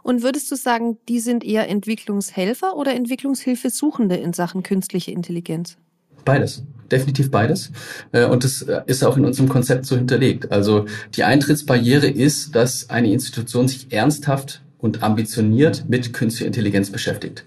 Und 0.04 0.24
würdest 0.24 0.52
du 0.52 0.56
sagen, 0.56 0.98
die 1.08 1.20
sind 1.20 1.44
eher 1.44 1.70
Entwicklungshelfer 1.70 2.76
oder 2.76 2.94
Entwicklungshilfesuchende 2.94 4.16
in 4.16 4.34
Sachen 4.34 4.64
künstliche 4.64 5.12
Intelligenz? 5.12 5.78
Beides 6.26 6.64
definitiv 6.92 7.32
beides. 7.32 7.72
Äh, 8.12 8.26
und 8.26 8.44
das 8.44 8.62
äh, 8.64 8.82
ist 8.88 9.04
auch 9.04 9.18
in 9.18 9.26
unserem 9.26 9.50
Konzept 9.50 9.86
so 9.86 9.96
hinterlegt. 9.96 10.52
Also 10.52 10.86
die 11.16 11.24
Eintrittsbarriere 11.24 12.08
ist, 12.08 12.56
dass 12.56 12.90
eine 12.90 13.12
Institution 13.12 13.68
sich 13.68 13.92
ernsthaft 13.92 14.62
und 14.78 15.04
ambitioniert 15.04 15.86
mit 15.88 16.14
künstlicher 16.14 16.48
Intelligenz 16.48 16.92
beschäftigt. 16.92 17.46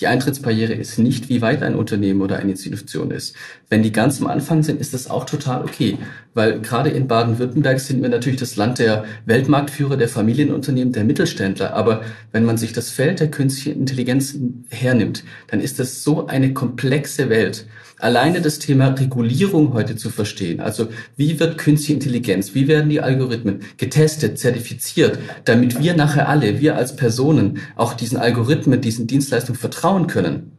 Die 0.00 0.06
Eintrittsbarriere 0.06 0.72
ist 0.72 0.98
nicht, 0.98 1.28
wie 1.28 1.42
weit 1.42 1.62
ein 1.62 1.76
Unternehmen 1.76 2.22
oder 2.22 2.36
eine 2.36 2.52
Institution 2.52 3.10
ist. 3.10 3.36
Wenn 3.72 3.82
die 3.82 3.90
ganz 3.90 4.20
am 4.20 4.26
Anfang 4.26 4.62
sind, 4.62 4.82
ist 4.82 4.92
das 4.92 5.08
auch 5.08 5.24
total 5.24 5.62
okay. 5.62 5.96
Weil 6.34 6.60
gerade 6.60 6.90
in 6.90 7.08
Baden-Württemberg 7.08 7.80
sind 7.80 8.02
wir 8.02 8.10
natürlich 8.10 8.38
das 8.38 8.56
Land 8.56 8.78
der 8.78 9.06
Weltmarktführer, 9.24 9.96
der 9.96 10.10
Familienunternehmen, 10.10 10.92
der 10.92 11.04
Mittelständler. 11.04 11.72
Aber 11.72 12.02
wenn 12.32 12.44
man 12.44 12.58
sich 12.58 12.74
das 12.74 12.90
Feld 12.90 13.20
der 13.20 13.30
künstlichen 13.30 13.80
Intelligenz 13.80 14.36
hernimmt, 14.68 15.24
dann 15.46 15.62
ist 15.62 15.78
das 15.78 16.04
so 16.04 16.26
eine 16.26 16.52
komplexe 16.52 17.30
Welt 17.30 17.64
alleine 17.98 18.42
das 18.42 18.58
Thema 18.58 18.88
Regulierung 18.88 19.72
heute 19.72 19.96
zu 19.96 20.10
verstehen. 20.10 20.60
Also 20.60 20.88
wie 21.16 21.40
wird 21.40 21.56
künstliche 21.56 21.94
Intelligenz, 21.94 22.54
wie 22.54 22.68
werden 22.68 22.90
die 22.90 23.00
Algorithmen 23.00 23.60
getestet, 23.78 24.38
zertifiziert, 24.38 25.18
damit 25.46 25.80
wir 25.80 25.94
nachher 25.94 26.28
alle, 26.28 26.60
wir 26.60 26.76
als 26.76 26.94
Personen, 26.96 27.60
auch 27.76 27.94
diesen 27.94 28.18
Algorithmen, 28.18 28.82
diesen 28.82 29.06
Dienstleistungen 29.06 29.58
vertrauen 29.58 30.08
können. 30.08 30.52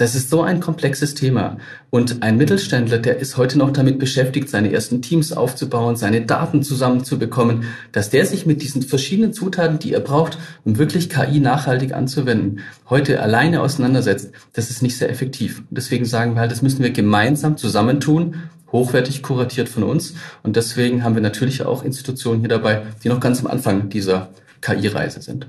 Das 0.00 0.14
ist 0.14 0.30
so 0.30 0.40
ein 0.40 0.60
komplexes 0.60 1.14
Thema. 1.14 1.58
Und 1.90 2.22
ein 2.22 2.38
Mittelständler, 2.38 2.96
der 2.96 3.18
ist 3.18 3.36
heute 3.36 3.58
noch 3.58 3.70
damit 3.70 3.98
beschäftigt, 3.98 4.48
seine 4.48 4.72
ersten 4.72 5.02
Teams 5.02 5.30
aufzubauen, 5.30 5.94
seine 5.94 6.22
Daten 6.22 6.62
zusammenzubekommen, 6.62 7.64
dass 7.92 8.08
der 8.08 8.24
sich 8.24 8.46
mit 8.46 8.62
diesen 8.62 8.80
verschiedenen 8.80 9.34
Zutaten, 9.34 9.78
die 9.78 9.92
er 9.92 10.00
braucht, 10.00 10.38
um 10.64 10.78
wirklich 10.78 11.10
KI 11.10 11.38
nachhaltig 11.38 11.92
anzuwenden, 11.92 12.60
heute 12.88 13.20
alleine 13.20 13.60
auseinandersetzt, 13.60 14.30
das 14.54 14.70
ist 14.70 14.80
nicht 14.80 14.96
sehr 14.96 15.10
effektiv. 15.10 15.64
Deswegen 15.68 16.06
sagen 16.06 16.32
wir 16.32 16.40
halt, 16.40 16.50
das 16.50 16.62
müssen 16.62 16.82
wir 16.82 16.92
gemeinsam 16.92 17.58
zusammentun, 17.58 18.36
hochwertig 18.72 19.22
kuratiert 19.22 19.68
von 19.68 19.82
uns. 19.82 20.14
Und 20.42 20.56
deswegen 20.56 21.04
haben 21.04 21.14
wir 21.14 21.20
natürlich 21.20 21.66
auch 21.66 21.84
Institutionen 21.84 22.40
hier 22.40 22.48
dabei, 22.48 22.86
die 23.04 23.10
noch 23.10 23.20
ganz 23.20 23.40
am 23.40 23.48
Anfang 23.48 23.90
dieser 23.90 24.30
KI-Reise 24.62 25.20
sind. 25.20 25.46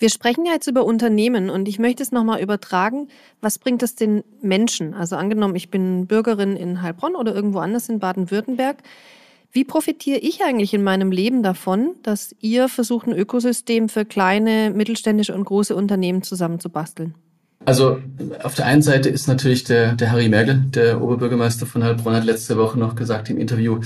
Wir 0.00 0.08
sprechen 0.08 0.46
ja 0.46 0.52
jetzt 0.52 0.66
über 0.66 0.86
Unternehmen 0.86 1.50
und 1.50 1.68
ich 1.68 1.78
möchte 1.78 2.02
es 2.02 2.10
nochmal 2.10 2.40
übertragen. 2.40 3.08
Was 3.42 3.58
bringt 3.58 3.82
es 3.82 3.96
den 3.96 4.24
Menschen? 4.40 4.94
Also 4.94 5.14
angenommen, 5.16 5.54
ich 5.56 5.70
bin 5.70 6.06
Bürgerin 6.06 6.56
in 6.56 6.80
Heilbronn 6.80 7.14
oder 7.14 7.34
irgendwo 7.34 7.58
anders 7.58 7.90
in 7.90 7.98
Baden-Württemberg. 7.98 8.78
Wie 9.52 9.64
profitiere 9.64 10.16
ich 10.16 10.42
eigentlich 10.42 10.72
in 10.72 10.82
meinem 10.82 11.12
Leben 11.12 11.42
davon, 11.42 11.96
dass 12.02 12.34
ihr 12.40 12.70
versucht, 12.70 13.08
ein 13.08 13.12
Ökosystem 13.12 13.90
für 13.90 14.06
kleine, 14.06 14.70
mittelständische 14.70 15.34
und 15.34 15.44
große 15.44 15.76
Unternehmen 15.76 16.22
zusammenzubasteln? 16.22 17.14
Also 17.66 17.98
auf 18.42 18.54
der 18.54 18.64
einen 18.64 18.80
Seite 18.80 19.10
ist 19.10 19.28
natürlich 19.28 19.64
der, 19.64 19.96
der 19.96 20.12
Harry 20.12 20.30
Merkel, 20.30 20.64
der 20.70 21.02
Oberbürgermeister 21.02 21.66
von 21.66 21.84
Heilbronn, 21.84 22.14
hat 22.14 22.24
letzte 22.24 22.56
Woche 22.56 22.78
noch 22.78 22.94
gesagt 22.94 23.28
im 23.28 23.36
Interview, 23.36 23.80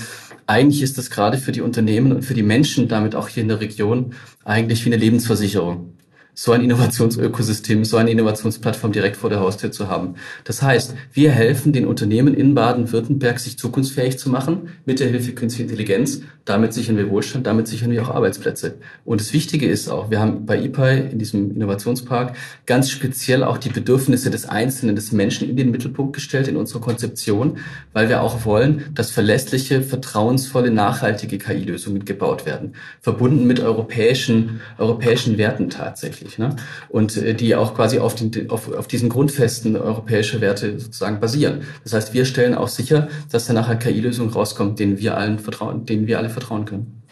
eigentlich 0.46 0.80
ist 0.80 0.96
das 0.96 1.10
gerade 1.10 1.38
für 1.38 1.50
die 1.50 1.60
Unternehmen 1.60 2.12
und 2.12 2.22
für 2.22 2.34
die 2.34 2.44
Menschen 2.44 2.86
damit 2.86 3.16
auch 3.16 3.26
hier 3.26 3.42
in 3.42 3.48
der 3.48 3.60
Region 3.60 4.14
eigentlich 4.44 4.84
wie 4.84 4.90
eine 4.90 4.98
Lebensversicherung 4.98 5.93
so 6.34 6.50
ein 6.50 6.62
Innovationsökosystem, 6.62 7.84
so 7.84 7.96
eine 7.96 8.10
Innovationsplattform 8.10 8.90
direkt 8.90 9.16
vor 9.16 9.30
der 9.30 9.40
Haustür 9.40 9.70
zu 9.70 9.88
haben. 9.88 10.16
Das 10.42 10.62
heißt, 10.62 10.94
wir 11.12 11.30
helfen 11.30 11.72
den 11.72 11.86
Unternehmen 11.86 12.34
in 12.34 12.54
Baden-Württemberg, 12.54 13.38
sich 13.38 13.56
zukunftsfähig 13.56 14.18
zu 14.18 14.28
machen 14.28 14.70
mit 14.84 14.98
der 14.98 15.08
Hilfe 15.08 15.32
künstlicher 15.32 15.70
Intelligenz. 15.70 16.22
Damit 16.44 16.74
sichern 16.74 16.96
wir 16.96 17.08
Wohlstand, 17.08 17.46
damit 17.46 17.68
sichern 17.68 17.90
wir 17.90 18.02
auch 18.02 18.10
Arbeitsplätze. 18.10 18.74
Und 19.04 19.20
das 19.20 19.32
Wichtige 19.32 19.66
ist 19.66 19.88
auch, 19.88 20.10
wir 20.10 20.20
haben 20.20 20.44
bei 20.44 20.60
IPI 20.60 21.08
in 21.12 21.18
diesem 21.18 21.52
Innovationspark 21.52 22.36
ganz 22.66 22.90
speziell 22.90 23.44
auch 23.44 23.56
die 23.56 23.70
Bedürfnisse 23.70 24.30
des 24.30 24.46
Einzelnen, 24.46 24.96
des 24.96 25.12
Menschen 25.12 25.48
in 25.48 25.56
den 25.56 25.70
Mittelpunkt 25.70 26.12
gestellt 26.12 26.48
in 26.48 26.56
unserer 26.56 26.80
Konzeption, 26.80 27.58
weil 27.94 28.08
wir 28.08 28.20
auch 28.20 28.44
wollen, 28.44 28.86
dass 28.94 29.10
verlässliche, 29.10 29.82
vertrauensvolle, 29.82 30.70
nachhaltige 30.70 31.38
KI-Lösungen 31.38 32.04
gebaut 32.04 32.44
werden, 32.44 32.74
verbunden 33.00 33.46
mit 33.46 33.60
europäischen, 33.60 34.60
europäischen 34.76 35.38
Werten 35.38 35.70
tatsächlich 35.70 36.23
tatsächlich. 36.24 36.38
Ne? 36.38 36.56
Und 36.88 37.16
äh, 37.16 37.34
die 37.34 37.54
auch 37.54 37.74
quasi 37.74 37.98
auf, 37.98 38.14
den, 38.14 38.50
auf, 38.50 38.72
auf 38.72 38.88
diesen 38.88 39.08
Grundfesten 39.08 39.76
europäischer 39.76 40.40
Werte 40.40 40.78
sozusagen 40.78 41.20
basieren. 41.20 41.62
Das 41.82 41.92
heißt, 41.92 42.14
wir 42.14 42.24
stellen 42.24 42.54
auch 42.54 42.68
sicher, 42.68 43.08
dass 43.30 43.46
da 43.46 43.52
nachher 43.52 43.76
KI-Lösung 43.76 44.30
rauskommt, 44.30 44.78
denen 44.78 44.98
wir 44.98 45.16
allen 45.16 45.38
vertrauen, 45.38 45.86
denen 45.86 46.06
wir 46.06 46.18
alle 46.18 46.30
vertrauen 46.30 46.64
können. 46.64 47.02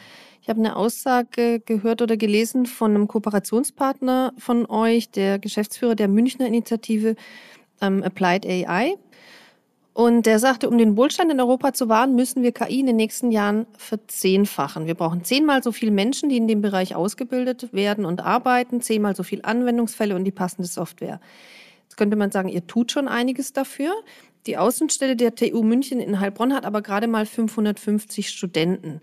Ich 0.40 0.48
habe 0.48 0.58
eine 0.58 0.74
Aussage 0.74 1.60
gehört 1.60 2.02
oder 2.02 2.16
gelesen 2.16 2.66
von 2.66 2.90
einem 2.92 3.06
Kooperationspartner 3.06 4.32
von 4.38 4.66
euch, 4.66 5.10
der 5.10 5.38
Geschäftsführer 5.38 5.94
der 5.94 6.08
Münchner 6.08 6.46
Initiative 6.48 7.14
ähm, 7.80 8.02
Applied 8.02 8.44
AI. 8.44 8.96
Und 9.94 10.24
der 10.24 10.38
sagte, 10.38 10.70
um 10.70 10.78
den 10.78 10.96
Wohlstand 10.96 11.30
in 11.30 11.40
Europa 11.40 11.74
zu 11.74 11.88
wahren, 11.88 12.14
müssen 12.14 12.42
wir 12.42 12.52
KI 12.52 12.80
in 12.80 12.86
den 12.86 12.96
nächsten 12.96 13.30
Jahren 13.30 13.66
verzehnfachen. 13.76 14.86
Wir 14.86 14.94
brauchen 14.94 15.22
zehnmal 15.22 15.62
so 15.62 15.70
viele 15.70 15.90
Menschen, 15.90 16.30
die 16.30 16.38
in 16.38 16.48
dem 16.48 16.62
Bereich 16.62 16.94
ausgebildet 16.94 17.72
werden 17.72 18.06
und 18.06 18.20
arbeiten, 18.20 18.80
zehnmal 18.80 19.14
so 19.14 19.22
viele 19.22 19.44
Anwendungsfälle 19.44 20.16
und 20.16 20.24
die 20.24 20.30
passende 20.30 20.66
Software. 20.66 21.20
Jetzt 21.82 21.98
könnte 21.98 22.16
man 22.16 22.30
sagen, 22.30 22.48
ihr 22.48 22.66
tut 22.66 22.90
schon 22.90 23.06
einiges 23.06 23.52
dafür. 23.52 23.92
Die 24.46 24.56
Außenstelle 24.56 25.14
der 25.14 25.34
TU 25.34 25.62
München 25.62 26.00
in 26.00 26.20
Heilbronn 26.20 26.54
hat 26.54 26.64
aber 26.64 26.80
gerade 26.80 27.06
mal 27.06 27.26
550 27.26 28.30
Studenten. 28.30 29.02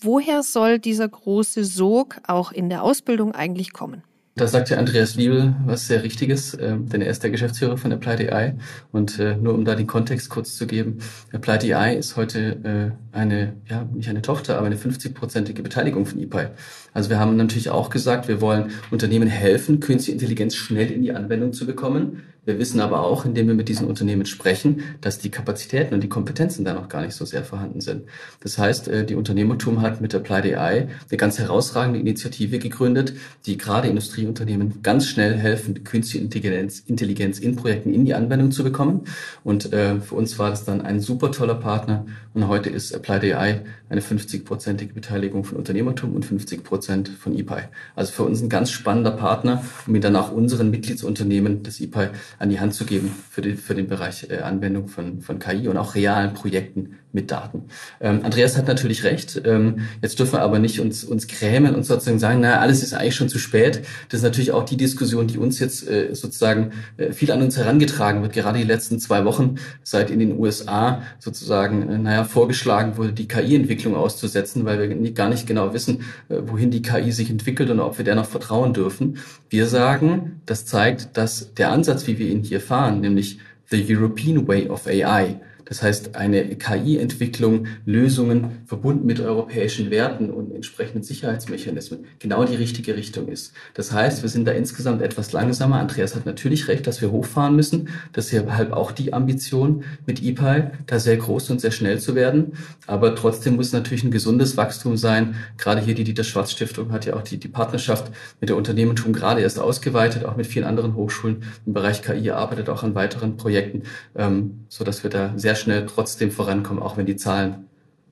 Woher 0.00 0.44
soll 0.44 0.78
dieser 0.78 1.08
große 1.08 1.64
Sog 1.64 2.20
auch 2.28 2.52
in 2.52 2.70
der 2.70 2.84
Ausbildung 2.84 3.34
eigentlich 3.34 3.72
kommen? 3.72 4.04
Da 4.36 4.46
sagt 4.46 4.70
ja 4.70 4.78
Andreas 4.78 5.16
Wiebel 5.16 5.54
was 5.66 5.86
sehr 5.86 6.02
Richtiges, 6.02 6.54
äh, 6.54 6.76
denn 6.78 7.02
er 7.02 7.10
ist 7.10 7.22
der 7.22 7.30
Geschäftsführer 7.30 7.76
von 7.76 7.92
Applied 7.92 8.32
AI. 8.32 8.54
Und 8.92 9.18
äh, 9.18 9.36
nur 9.36 9.54
um 9.54 9.64
da 9.64 9.74
den 9.74 9.86
Kontext 9.86 10.30
kurz 10.30 10.56
zu 10.56 10.66
geben, 10.66 10.98
Applied 11.32 11.64
AI 11.64 11.96
ist 11.96 12.16
heute 12.16 12.96
äh, 13.09 13.09
eine, 13.12 13.54
ja, 13.68 13.86
nicht 13.92 14.08
eine 14.08 14.22
Tochter, 14.22 14.56
aber 14.56 14.66
eine 14.66 14.76
50-prozentige 14.76 15.62
Beteiligung 15.62 16.06
von 16.06 16.20
EPI. 16.20 16.48
Also 16.92 17.10
wir 17.10 17.18
haben 17.18 17.36
natürlich 17.36 17.70
auch 17.70 17.90
gesagt, 17.90 18.28
wir 18.28 18.40
wollen 18.40 18.70
Unternehmen 18.90 19.28
helfen, 19.28 19.80
künstliche 19.80 20.12
Intelligenz 20.12 20.54
schnell 20.54 20.90
in 20.90 21.02
die 21.02 21.12
Anwendung 21.12 21.52
zu 21.52 21.66
bekommen. 21.66 22.22
Wir 22.46 22.58
wissen 22.58 22.80
aber 22.80 23.04
auch, 23.04 23.26
indem 23.26 23.48
wir 23.48 23.54
mit 23.54 23.68
diesen 23.68 23.86
Unternehmen 23.86 24.24
sprechen, 24.24 24.82
dass 25.02 25.18
die 25.18 25.30
Kapazitäten 25.30 25.94
und 25.94 26.02
die 26.02 26.08
Kompetenzen 26.08 26.64
da 26.64 26.72
noch 26.72 26.88
gar 26.88 27.02
nicht 27.02 27.14
so 27.14 27.24
sehr 27.26 27.44
vorhanden 27.44 27.80
sind. 27.80 28.04
Das 28.40 28.56
heißt, 28.56 28.88
äh, 28.88 29.04
die 29.04 29.14
Unternehmertum 29.14 29.82
hat 29.82 30.00
mit 30.00 30.14
Applied 30.14 30.56
AI 30.56 30.88
eine 31.08 31.16
ganz 31.18 31.38
herausragende 31.38 32.00
Initiative 32.00 32.58
gegründet, 32.58 33.12
die 33.44 33.58
gerade 33.58 33.88
Industrieunternehmen 33.88 34.82
ganz 34.82 35.06
schnell 35.06 35.36
helfen, 35.36 35.84
künstliche 35.84 36.24
Intelligenz, 36.24 36.80
Intelligenz 36.80 37.38
in 37.38 37.56
Projekten 37.56 37.92
in 37.92 38.06
die 38.06 38.14
Anwendung 38.14 38.52
zu 38.52 38.64
bekommen. 38.64 39.02
Und 39.44 39.72
äh, 39.72 40.00
für 40.00 40.14
uns 40.14 40.38
war 40.38 40.48
das 40.48 40.64
dann 40.64 40.80
ein 40.80 41.00
super 41.00 41.32
toller 41.32 41.56
Partner. 41.56 42.06
Und 42.32 42.48
heute 42.48 42.70
ist 42.70 42.92
Applied 43.00 43.34
AI 43.34 43.62
eine 43.88 44.00
50-prozentige 44.00 44.92
Beteiligung 44.92 45.44
von 45.44 45.58
Unternehmertum 45.58 46.14
und 46.14 46.24
50 46.24 46.62
Prozent 46.62 47.08
von 47.08 47.36
EPI. 47.36 47.62
Also 47.96 48.12
für 48.12 48.22
uns 48.22 48.40
ein 48.40 48.48
ganz 48.48 48.70
spannender 48.70 49.10
Partner, 49.10 49.64
um 49.86 49.94
ihn 49.94 50.00
dann 50.00 50.16
auch 50.16 50.30
unseren 50.30 50.70
Mitgliedsunternehmen 50.70 51.62
des 51.62 51.80
EPI 51.80 52.10
an 52.38 52.50
die 52.50 52.60
Hand 52.60 52.74
zu 52.74 52.84
geben 52.84 53.10
für 53.30 53.42
den, 53.42 53.56
für 53.56 53.74
den 53.74 53.88
Bereich 53.88 54.30
äh, 54.30 54.38
Anwendung 54.38 54.88
von, 54.88 55.22
von 55.22 55.38
KI 55.38 55.68
und 55.68 55.76
auch 55.76 55.94
realen 55.94 56.34
Projekten 56.34 56.99
mit 57.12 57.30
Daten. 57.30 57.64
Ähm, 58.00 58.20
Andreas 58.24 58.56
hat 58.56 58.68
natürlich 58.68 59.04
recht. 59.04 59.40
Ähm, 59.44 59.80
jetzt 60.02 60.18
dürfen 60.18 60.34
wir 60.34 60.42
aber 60.42 60.58
nicht 60.58 60.80
uns, 60.80 61.04
uns 61.04 61.26
grämen 61.26 61.74
und 61.74 61.84
sozusagen 61.84 62.18
sagen, 62.18 62.40
naja, 62.40 62.60
alles 62.60 62.82
ist 62.82 62.94
eigentlich 62.94 63.16
schon 63.16 63.28
zu 63.28 63.38
spät. 63.38 63.82
Das 64.08 64.20
ist 64.20 64.24
natürlich 64.24 64.52
auch 64.52 64.64
die 64.64 64.76
Diskussion, 64.76 65.26
die 65.26 65.38
uns 65.38 65.58
jetzt 65.58 65.88
äh, 65.88 66.14
sozusagen 66.14 66.72
äh, 66.96 67.12
viel 67.12 67.32
an 67.32 67.42
uns 67.42 67.56
herangetragen 67.56 68.22
wird, 68.22 68.32
gerade 68.32 68.58
die 68.58 68.64
letzten 68.64 69.00
zwei 69.00 69.24
Wochen, 69.24 69.56
seit 69.82 70.10
in 70.10 70.20
den 70.20 70.38
USA 70.38 71.02
sozusagen, 71.18 71.88
äh, 71.88 71.98
naja, 71.98 72.24
vorgeschlagen 72.24 72.96
wurde, 72.96 73.12
die 73.12 73.28
KI-Entwicklung 73.28 73.96
auszusetzen, 73.96 74.64
weil 74.64 74.78
wir 74.78 74.94
nie, 74.94 75.12
gar 75.12 75.28
nicht 75.28 75.46
genau 75.46 75.74
wissen, 75.74 76.02
äh, 76.28 76.36
wohin 76.42 76.70
die 76.70 76.82
KI 76.82 77.12
sich 77.12 77.30
entwickelt 77.30 77.70
und 77.70 77.80
ob 77.80 77.98
wir 77.98 78.04
der 78.04 78.14
noch 78.14 78.26
vertrauen 78.26 78.72
dürfen. 78.72 79.18
Wir 79.48 79.66
sagen, 79.66 80.40
das 80.46 80.66
zeigt, 80.66 81.16
dass 81.16 81.54
der 81.54 81.72
Ansatz, 81.72 82.06
wie 82.06 82.18
wir 82.18 82.28
ihn 82.28 82.42
hier 82.42 82.60
fahren, 82.60 83.00
nämlich 83.00 83.38
the 83.70 83.84
European 83.88 84.46
Way 84.46 84.68
of 84.68 84.86
AI, 84.86 85.40
das 85.70 85.84
heißt, 85.84 86.16
eine 86.16 86.56
KI-Entwicklung, 86.56 87.68
Lösungen 87.86 88.62
verbunden 88.66 89.06
mit 89.06 89.20
europäischen 89.20 89.92
Werten 89.92 90.28
und 90.28 90.52
entsprechenden 90.52 91.04
Sicherheitsmechanismen 91.04 92.06
genau 92.18 92.44
die 92.44 92.56
richtige 92.56 92.96
Richtung 92.96 93.28
ist. 93.28 93.52
Das 93.74 93.92
heißt, 93.92 94.22
wir 94.22 94.28
sind 94.28 94.48
da 94.48 94.50
insgesamt 94.50 95.00
etwas 95.00 95.30
langsamer. 95.30 95.78
Andreas 95.78 96.16
hat 96.16 96.26
natürlich 96.26 96.66
recht, 96.66 96.88
dass 96.88 97.00
wir 97.00 97.12
hochfahren 97.12 97.54
müssen. 97.54 97.88
Das 98.12 98.32
ist 98.32 98.50
halt 98.50 98.72
auch 98.72 98.90
die 98.90 99.12
Ambition 99.12 99.84
mit 100.06 100.20
EPI, 100.20 100.72
da 100.86 100.98
sehr 100.98 101.16
groß 101.16 101.50
und 101.50 101.60
sehr 101.60 101.70
schnell 101.70 102.00
zu 102.00 102.16
werden. 102.16 102.54
Aber 102.88 103.14
trotzdem 103.14 103.54
muss 103.54 103.72
natürlich 103.72 104.02
ein 104.02 104.10
gesundes 104.10 104.56
Wachstum 104.56 104.96
sein. 104.96 105.36
Gerade 105.56 105.80
hier 105.82 105.94
die 105.94 106.02
Dieter 106.02 106.24
Schwarz 106.24 106.50
Stiftung 106.50 106.90
hat 106.90 107.06
ja 107.06 107.14
auch 107.14 107.22
die, 107.22 107.38
die 107.38 107.46
Partnerschaft 107.46 108.10
mit 108.40 108.48
der 108.48 108.56
Unternehmertum 108.56 109.12
gerade 109.12 109.40
erst 109.40 109.60
ausgeweitet, 109.60 110.24
auch 110.24 110.36
mit 110.36 110.48
vielen 110.48 110.64
anderen 110.64 110.96
Hochschulen 110.96 111.44
im 111.64 111.74
Bereich 111.74 112.02
KI 112.02 112.32
arbeitet 112.32 112.68
auch 112.68 112.82
an 112.82 112.96
weiteren 112.96 113.36
Projekten, 113.36 113.84
ähm, 114.16 114.64
so 114.68 114.84
wir 114.84 115.10
da 115.10 115.32
sehr 115.36 115.54
schnell 115.60 115.86
trotzdem 115.86 116.30
vorankommen, 116.30 116.82
auch 116.82 116.96
wenn 116.96 117.06
die 117.06 117.16
Zahlen 117.16 117.68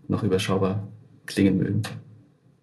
noch 0.09 0.23
überschaubar 0.23 0.87
klingen 1.27 1.59
mögen. 1.59 1.83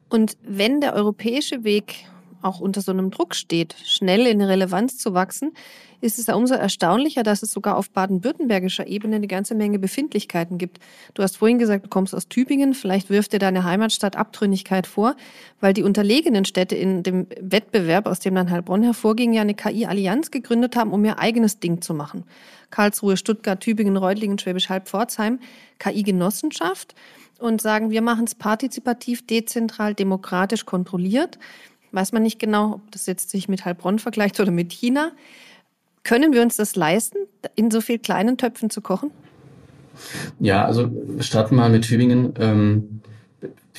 Und 0.10 0.38
wenn 0.44 0.82
der 0.82 0.94
europäische 0.94 1.63
Weg 1.63 2.06
auch 2.46 2.60
unter 2.60 2.82
so 2.82 2.92
einem 2.92 3.12
Druck 3.12 3.36
steht, 3.36 3.75
schnell 3.84 4.28
in 4.28 4.42
Relevanz 4.42 4.98
zu 4.98 5.14
wachsen, 5.14 5.52
ist 6.02 6.20
es 6.20 6.28
ja 6.28 6.36
umso 6.36 6.54
erstaunlicher, 6.54 7.24
dass 7.24 7.42
es 7.42 7.52
sogar 7.52 7.78
auf 7.78 7.90
baden-württembergischer 7.90 8.88
Ebene 8.88 9.16
eine 9.16 9.28
ganze 9.28 9.56
Menge 9.56 9.80
Befindlichkeiten 9.80 10.58
gibt. 10.58 10.80
Du 11.14 11.24
hast 11.24 11.38
vorhin 11.38 11.58
gesagt, 11.58 11.86
du 11.86 11.90
kommst 11.90 12.14
aus 12.14 12.28
Tübingen, 12.28 12.74
vielleicht 12.74 13.10
wirft 13.10 13.34
dir 13.34 13.40
deine 13.40 13.64
Heimatstadt 13.64 14.16
Abtrünnigkeit 14.16 14.88
vor, 14.88 15.16
weil 15.60 15.74
die 15.74 15.84
unterlegenen 15.84 16.46
Städte 16.46 16.75
in 16.75 17.02
dem 17.02 17.28
Wettbewerb, 17.40 18.06
aus 18.06 18.20
dem 18.20 18.36
dann 18.36 18.52
Heilbronn 18.52 18.84
hervorging, 18.84 19.34
ja 19.34 19.42
eine 19.42 19.56
KI-Allianz 19.56 20.32
gegründet 20.32 20.75
haben, 20.75 20.92
um 20.92 21.04
ihr 21.04 21.18
eigenes 21.18 21.60
Ding 21.60 21.82
zu 21.82 21.94
machen. 21.94 22.24
Karlsruhe, 22.70 23.18
Stuttgart, 23.18 23.60
Tübingen, 23.60 23.98
Reutlingen, 23.98 24.38
Schwäbisch 24.38 24.70
Hall, 24.70 24.82
Pforzheim, 24.82 25.40
KI-Genossenschaft 25.80 26.94
und 27.40 27.62
sagen, 27.62 27.90
wir 27.90 28.02
machen 28.02 28.25
es 28.25 28.36
partizipativ, 28.36 29.25
dezentral, 29.25 29.94
demokratisch 29.94 30.66
kontrolliert. 30.66 31.38
Weiß 31.96 32.12
man 32.12 32.24
nicht 32.24 32.40
genau, 32.40 32.74
ob 32.74 32.92
das 32.92 33.06
jetzt 33.06 33.30
sich 33.30 33.48
mit 33.48 33.64
Heilbronn 33.64 34.00
vergleicht 34.00 34.38
oder 34.42 34.52
mit 34.52 34.74
China. 34.74 35.14
Können 36.04 36.34
wir 36.34 36.42
uns 36.42 36.58
das 36.58 36.75
leisten, 36.75 37.20
in 37.56 37.72
so 37.72 37.80
viel 37.80 38.00
kleinen 38.00 38.38
Töpfen 38.38 38.70
zu 38.70 38.82
kochen? 38.82 39.12
Ja, 40.42 40.66
also 40.66 40.92
starten 41.22 41.56
wir 41.56 41.62
mal 41.62 41.70
mit 41.70 41.86
Tübingen. 41.86 42.34
Ähm, 42.38 43.02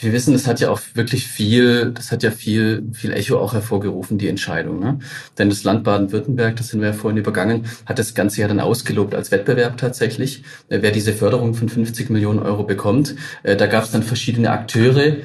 wir 0.01 0.15
wissen, 0.15 0.33
das 0.33 0.47
hat 0.47 0.61
ja 0.61 0.71
auch 0.71 0.81
wirklich 0.95 1.27
viel, 1.27 1.93
das 1.93 2.11
hat 2.11 2.23
ja 2.23 2.31
viel, 2.31 2.85
viel 2.95 3.13
Echo 3.13 3.39
auch 3.39 3.53
hervorgerufen, 3.53 4.17
die 4.17 4.29
Entscheidung. 4.29 4.81
Ne? 4.81 4.99
Denn 5.37 5.51
das 5.51 5.63
Land 5.65 5.85
Baden-Württemberg, 5.85 6.57
das 6.57 6.69
sind 6.69 6.81
wir 6.81 6.89
ja 6.89 6.95
vorhin 6.95 7.19
übergangen, 7.19 7.67
hat 7.85 7.99
das 7.99 8.15
Ganze 8.15 8.41
ja 8.41 8.49
dann 8.49 8.61
ausgelobt 8.61 9.15
als 9.15 9.31
Wettbewerb 9.31 9.77
tatsächlich, 9.77 10.43
äh, 10.71 10.79
wer 10.81 10.91
diese 10.91 11.13
Förderung 11.13 11.53
von 11.53 11.69
50 11.69 12.09
Millionen 12.09 12.39
Euro 12.39 12.65
bekommt. 12.65 13.15
Äh, 13.43 13.57
da 13.57 13.67
gab 13.67 13.85
es 13.85 13.91
dann 13.91 14.03
verschiedene 14.03 14.51
Akteure, 14.51 15.17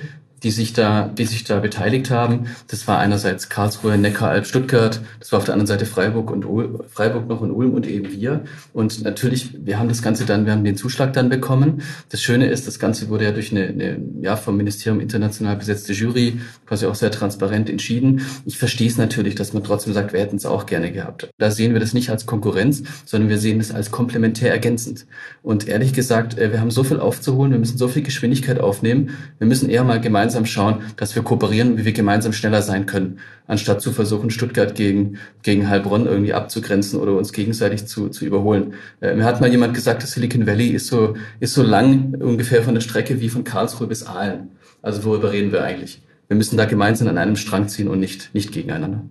die 0.43 0.51
sich 0.51 0.73
da, 0.73 1.07
die 1.07 1.25
sich 1.25 1.43
da 1.43 1.59
beteiligt 1.59 2.09
haben. 2.09 2.47
Das 2.67 2.87
war 2.87 2.97
einerseits 2.97 3.49
Karlsruhe, 3.49 3.97
Neckaralb, 3.97 4.45
Stuttgart. 4.45 4.99
Das 5.19 5.31
war 5.31 5.39
auf 5.39 5.45
der 5.45 5.53
anderen 5.53 5.67
Seite 5.67 5.85
Freiburg 5.85 6.31
und 6.31 6.45
Ulm, 6.45 6.81
Freiburg 6.89 7.27
noch 7.27 7.41
und 7.41 7.51
Ulm 7.51 7.73
und 7.73 7.87
eben 7.87 8.11
wir. 8.11 8.43
Und 8.73 9.03
natürlich, 9.03 9.65
wir 9.65 9.77
haben 9.77 9.89
das 9.89 10.01
Ganze 10.01 10.25
dann, 10.25 10.45
wir 10.45 10.53
haben 10.53 10.63
den 10.63 10.75
Zuschlag 10.75 11.13
dann 11.13 11.29
bekommen. 11.29 11.83
Das 12.09 12.21
Schöne 12.21 12.47
ist, 12.47 12.67
das 12.67 12.79
Ganze 12.79 13.09
wurde 13.09 13.25
ja 13.25 13.31
durch 13.31 13.51
eine, 13.51 13.67
eine 13.67 14.01
ja, 14.21 14.35
vom 14.35 14.57
Ministerium 14.57 14.99
international 14.99 15.55
besetzte 15.57 15.93
Jury 15.93 16.39
quasi 16.65 16.85
auch 16.87 16.95
sehr 16.95 17.11
transparent 17.11 17.69
entschieden. 17.69 18.25
Ich 18.45 18.57
verstehe 18.57 18.87
es 18.87 18.97
natürlich, 18.97 19.35
dass 19.35 19.53
man 19.53 19.63
trotzdem 19.63 19.93
sagt, 19.93 20.13
wir 20.13 20.19
hätten 20.19 20.37
es 20.37 20.45
auch 20.45 20.65
gerne 20.65 20.91
gehabt. 20.91 21.29
Da 21.37 21.51
sehen 21.51 21.73
wir 21.73 21.79
das 21.79 21.93
nicht 21.93 22.09
als 22.09 22.25
Konkurrenz, 22.25 22.83
sondern 23.05 23.29
wir 23.29 23.37
sehen 23.37 23.59
es 23.59 23.71
als 23.71 23.91
komplementär 23.91 24.51
ergänzend. 24.51 25.05
Und 25.43 25.67
ehrlich 25.67 25.93
gesagt, 25.93 26.37
äh, 26.39 26.51
wir 26.51 26.59
haben 26.59 26.71
so 26.71 26.83
viel 26.83 26.99
aufzuholen, 26.99 27.51
wir 27.51 27.59
müssen 27.59 27.77
so 27.77 27.87
viel 27.87 28.01
Geschwindigkeit 28.01 28.59
aufnehmen. 28.59 29.11
Wir 29.37 29.47
müssen 29.47 29.69
eher 29.69 29.83
mal 29.83 30.01
gemeinsam 30.01 30.30
schauen, 30.45 30.81
dass 30.95 31.15
wir 31.15 31.23
kooperieren, 31.23 31.77
wie 31.77 31.85
wir 31.85 31.91
gemeinsam 31.91 32.33
schneller 32.33 32.61
sein 32.61 32.85
können, 32.85 33.19
anstatt 33.47 33.81
zu 33.81 33.91
versuchen, 33.91 34.29
Stuttgart 34.29 34.75
gegen, 34.75 35.17
gegen 35.43 35.69
Heilbronn 35.69 36.05
irgendwie 36.05 36.33
abzugrenzen 36.33 36.99
oder 36.99 37.15
uns 37.17 37.33
gegenseitig 37.33 37.85
zu, 37.85 38.09
zu 38.09 38.25
überholen. 38.25 38.73
Äh, 39.01 39.15
mir 39.15 39.25
hat 39.25 39.41
mal 39.41 39.51
jemand 39.51 39.73
gesagt, 39.73 40.03
das 40.03 40.11
Silicon 40.11 40.47
Valley 40.47 40.69
ist 40.69 40.87
so, 40.87 41.15
ist 41.39 41.53
so 41.53 41.63
lang 41.63 42.15
ungefähr 42.21 42.63
von 42.63 42.73
der 42.73 42.81
Strecke 42.81 43.19
wie 43.19 43.29
von 43.29 43.43
Karlsruhe 43.43 43.87
bis 43.87 44.03
Aalen. 44.03 44.51
Also 44.81 45.03
worüber 45.03 45.31
reden 45.31 45.51
wir 45.51 45.63
eigentlich? 45.63 46.01
Wir 46.27 46.37
müssen 46.37 46.57
da 46.57 46.65
gemeinsam 46.65 47.07
an 47.07 47.17
einem 47.17 47.35
Strang 47.35 47.67
ziehen 47.67 47.87
und 47.87 47.99
nicht, 47.99 48.33
nicht 48.33 48.51
gegeneinander. 48.51 49.03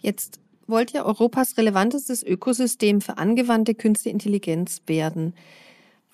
Jetzt 0.00 0.40
wollt 0.66 0.94
ihr 0.94 1.04
Europas 1.04 1.56
relevantestes 1.58 2.22
Ökosystem 2.22 3.00
für 3.00 3.18
angewandte 3.18 3.74
künstliche 3.74 4.12
Intelligenz 4.12 4.80
werden. 4.86 5.34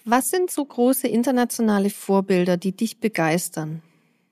Was 0.04 0.30
sind 0.30 0.50
so 0.50 0.64
große 0.64 1.06
internationale 1.06 1.90
Vorbilder, 1.90 2.56
die 2.56 2.72
dich 2.72 2.98
begeistern? 2.98 3.82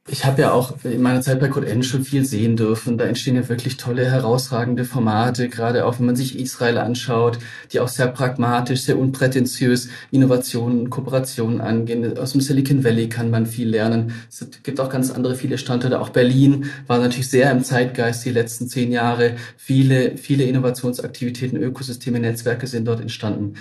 Ich 0.08 0.24
habe 0.24 0.40
ja 0.40 0.52
auch 0.52 0.72
in 0.84 1.02
meiner 1.02 1.20
Zeit 1.20 1.40
bei 1.40 1.48
Code 1.48 1.66
N 1.66 1.82
schon 1.82 2.04
viel 2.04 2.24
sehen 2.24 2.56
dürfen. 2.56 2.96
Da 2.96 3.06
entstehen 3.06 3.34
ja 3.34 3.48
wirklich 3.48 3.76
tolle, 3.76 4.08
herausragende 4.08 4.84
Formate, 4.84 5.48
gerade 5.48 5.84
auch 5.84 5.98
wenn 5.98 6.06
man 6.06 6.14
sich 6.14 6.38
Israel 6.38 6.78
anschaut, 6.78 7.40
die 7.72 7.80
auch 7.80 7.88
sehr 7.88 8.06
pragmatisch, 8.06 8.82
sehr 8.82 9.00
unprätentiös 9.00 9.88
Innovationen, 10.12 10.90
Kooperationen 10.90 11.60
angehen. 11.60 12.16
Aus 12.18 12.32
dem 12.32 12.40
Silicon 12.40 12.84
Valley 12.84 13.08
kann 13.08 13.30
man 13.30 13.46
viel 13.46 13.68
lernen. 13.68 14.12
Es 14.30 14.46
gibt 14.62 14.78
auch 14.78 14.90
ganz 14.90 15.10
andere 15.10 15.34
viele 15.34 15.58
Standorte. 15.58 16.00
Auch 16.00 16.10
Berlin 16.10 16.66
war 16.86 17.00
natürlich 17.00 17.28
sehr 17.28 17.50
im 17.50 17.64
Zeitgeist 17.64 18.24
die 18.24 18.30
letzten 18.30 18.68
zehn 18.68 18.92
Jahre. 18.92 19.34
Viele, 19.56 20.16
viele 20.18 20.44
Innovationsaktivitäten, 20.44 21.60
Ökosysteme, 21.60 22.20
Netzwerke 22.20 22.68
sind 22.68 22.84
dort 22.86 23.00
entstanden 23.00 23.54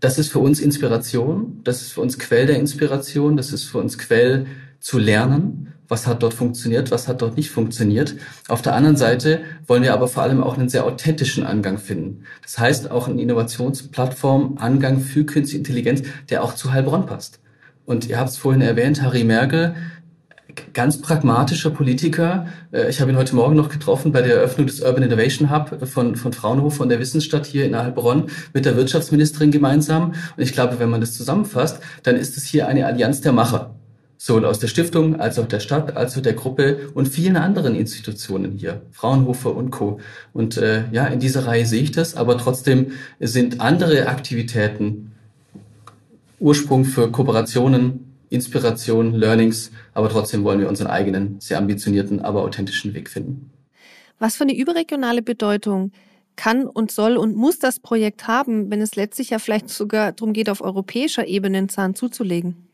das 0.00 0.18
ist 0.18 0.30
für 0.30 0.40
uns 0.40 0.60
Inspiration, 0.60 1.62
das 1.64 1.80
ist 1.80 1.92
für 1.92 2.02
uns 2.02 2.18
Quell 2.18 2.46
der 2.46 2.58
Inspiration, 2.58 3.36
das 3.36 3.50
ist 3.50 3.64
für 3.64 3.78
uns 3.78 3.96
Quell 3.96 4.46
zu 4.80 4.98
lernen, 4.98 5.72
was 5.88 6.06
hat 6.06 6.22
dort 6.22 6.34
funktioniert, 6.34 6.90
was 6.90 7.08
hat 7.08 7.22
dort 7.22 7.36
nicht 7.36 7.50
funktioniert. 7.50 8.16
Auf 8.48 8.62
der 8.62 8.74
anderen 8.74 8.96
Seite 8.96 9.40
wollen 9.66 9.82
wir 9.82 9.94
aber 9.94 10.08
vor 10.08 10.22
allem 10.22 10.42
auch 10.42 10.58
einen 10.58 10.68
sehr 10.68 10.84
authentischen 10.84 11.44
Angang 11.44 11.78
finden. 11.78 12.24
Das 12.42 12.58
heißt 12.58 12.90
auch 12.90 13.08
einen 13.08 13.18
Innovationsplattform, 13.18 14.58
Angang 14.58 15.00
für 15.00 15.24
künstliche 15.24 15.58
Intelligenz, 15.58 16.02
der 16.28 16.42
auch 16.42 16.54
zu 16.54 16.72
Heilbronn 16.72 17.06
passt. 17.06 17.40
Und 17.84 18.08
ihr 18.08 18.18
habt 18.18 18.30
es 18.30 18.36
vorhin 18.36 18.62
erwähnt, 18.62 19.00
Harry 19.00 19.22
Merkel, 19.22 19.74
ganz 20.72 21.00
pragmatischer 21.00 21.70
Politiker. 21.70 22.46
Äh, 22.72 22.88
ich 22.88 23.00
habe 23.00 23.10
ihn 23.10 23.16
heute 23.16 23.36
Morgen 23.36 23.54
noch 23.54 23.68
getroffen 23.68 24.12
bei 24.12 24.22
der 24.22 24.36
Eröffnung 24.36 24.66
des 24.66 24.80
Urban 24.80 25.04
Innovation 25.04 25.50
Hub 25.50 25.86
von, 25.88 26.16
von 26.16 26.32
Fraunhofer 26.32 26.82
und 26.82 26.88
der 26.88 26.98
Wissensstadt 26.98 27.46
hier 27.46 27.64
in 27.64 27.76
Heilbronn 27.76 28.24
mit 28.52 28.64
der 28.64 28.76
Wirtschaftsministerin 28.76 29.50
gemeinsam. 29.50 30.14
Und 30.36 30.42
ich 30.42 30.52
glaube, 30.52 30.78
wenn 30.80 30.90
man 30.90 31.00
das 31.00 31.14
zusammenfasst, 31.14 31.80
dann 32.02 32.16
ist 32.16 32.36
es 32.36 32.44
hier 32.44 32.66
eine 32.66 32.86
Allianz 32.86 33.20
der 33.20 33.32
Macher. 33.32 33.76
Sowohl 34.18 34.46
aus 34.46 34.58
der 34.58 34.68
Stiftung 34.68 35.20
als 35.20 35.38
auch 35.38 35.46
der 35.46 35.60
Stadt, 35.60 35.96
als 35.96 36.16
auch 36.16 36.22
der 36.22 36.32
Gruppe 36.32 36.88
und 36.94 37.06
vielen 37.06 37.36
anderen 37.36 37.74
Institutionen 37.74 38.56
hier, 38.56 38.82
Fraunhofer 38.90 39.54
und 39.54 39.70
Co. 39.70 40.00
Und 40.32 40.56
äh, 40.56 40.84
ja, 40.90 41.06
in 41.06 41.20
dieser 41.20 41.46
Reihe 41.46 41.66
sehe 41.66 41.82
ich 41.82 41.92
das, 41.92 42.16
aber 42.16 42.38
trotzdem 42.38 42.92
sind 43.20 43.60
andere 43.60 44.08
Aktivitäten 44.08 45.12
Ursprung 46.38 46.84
für 46.84 47.10
Kooperationen 47.10 48.06
Inspiration, 48.28 49.14
Learnings, 49.14 49.70
aber 49.94 50.08
trotzdem 50.08 50.44
wollen 50.44 50.60
wir 50.60 50.68
unseren 50.68 50.88
eigenen, 50.88 51.40
sehr 51.40 51.58
ambitionierten, 51.58 52.20
aber 52.20 52.42
authentischen 52.42 52.94
Weg 52.94 53.08
finden. 53.08 53.50
Was 54.18 54.36
für 54.36 54.44
eine 54.44 54.56
überregionale 54.56 55.22
Bedeutung 55.22 55.92
kann 56.34 56.66
und 56.66 56.90
soll 56.90 57.16
und 57.16 57.36
muss 57.36 57.58
das 57.58 57.80
Projekt 57.80 58.26
haben, 58.26 58.70
wenn 58.70 58.80
es 58.80 58.96
letztlich 58.96 59.30
ja 59.30 59.38
vielleicht 59.38 59.70
sogar 59.70 60.12
darum 60.12 60.32
geht, 60.32 60.50
auf 60.50 60.60
europäischer 60.60 61.26
Ebene 61.26 61.58
einen 61.58 61.68
Zahn 61.68 61.94
zuzulegen? 61.94 62.65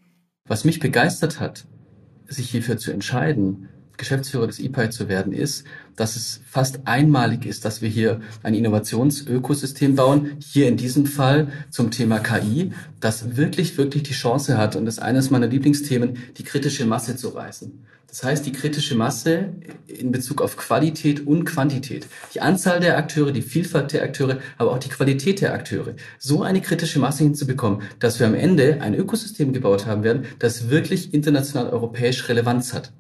Was 0.49 0.65
mich 0.65 0.81
begeistert 0.81 1.39
hat, 1.39 1.67
sich 2.27 2.51
hierfür 2.51 2.77
zu 2.77 2.91
entscheiden, 2.91 3.69
Geschäftsführer 3.97 4.49
des 4.49 4.59
IPAI 4.59 4.89
zu 4.89 5.09
werden, 5.09 5.33
ist, 5.33 5.65
dass 5.95 6.17
es 6.17 6.41
fast 6.45 6.81
einmalig 6.87 7.47
ist, 7.47 7.65
dass 7.65 7.81
wir 7.83 7.89
hier 7.89 8.21
ein 8.43 8.55
Innovationsökosystem 8.55 9.95
bauen, 9.95 10.39
hier 10.41 10.67
in 10.67 10.77
diesem 10.77 11.07
Fall 11.07 11.53
zum 11.71 11.93
Thema 11.93 12.19
KI, 12.19 12.73
das 12.99 13.37
wirklich, 13.37 13.79
wirklich 13.79 14.03
die 14.03 14.15
Chance 14.15 14.59
hat, 14.59 14.75
und 14.75 14.89
ist 14.89 15.01
eines 15.01 15.31
meiner 15.31 15.47
Lieblingsthemen, 15.47 16.19
die 16.37 16.43
kritische 16.43 16.87
Masse 16.87 17.15
zu 17.15 17.29
reißen. 17.29 17.85
Das 18.13 18.25
heißt, 18.25 18.45
die 18.45 18.53
kritische 18.53 18.95
Masse 18.95 19.55
in 19.87 20.13
Bezug 20.13 20.43
auf 20.43 20.59
Qualität 20.59 21.27
und 21.27 21.47
Quantität. 21.47 22.07
Die 22.35 22.43
Anzahl 22.43 22.79
der 22.79 22.99
Akteure, 22.99 23.33
die 23.33 23.41
Vielfalt 23.41 23.95
der 23.95 24.03
Akteure, 24.03 24.39
aber 24.59 24.73
auch 24.73 24.79
die 24.79 24.91
Qualität 24.91 25.41
der 25.41 25.55
Akteure. 25.55 25.95
So 26.19 26.43
eine 26.43 26.61
kritische 26.61 26.99
Masse 26.99 27.25
hinzubekommen, 27.25 27.81
dass 28.01 28.21
wir 28.21 28.27
am 28.27 28.35
Ende 28.35 28.83
ein 28.83 28.95
Ökosystem 28.95 29.55
gebaut 29.55 29.87
haben 29.87 30.05
werden, 30.05 30.27
das 30.41 30.69
wirklich 30.69 31.15
international 31.15 31.71
europäisch 31.71 32.29
Relevanz 32.29 32.75
hat. 32.75 32.93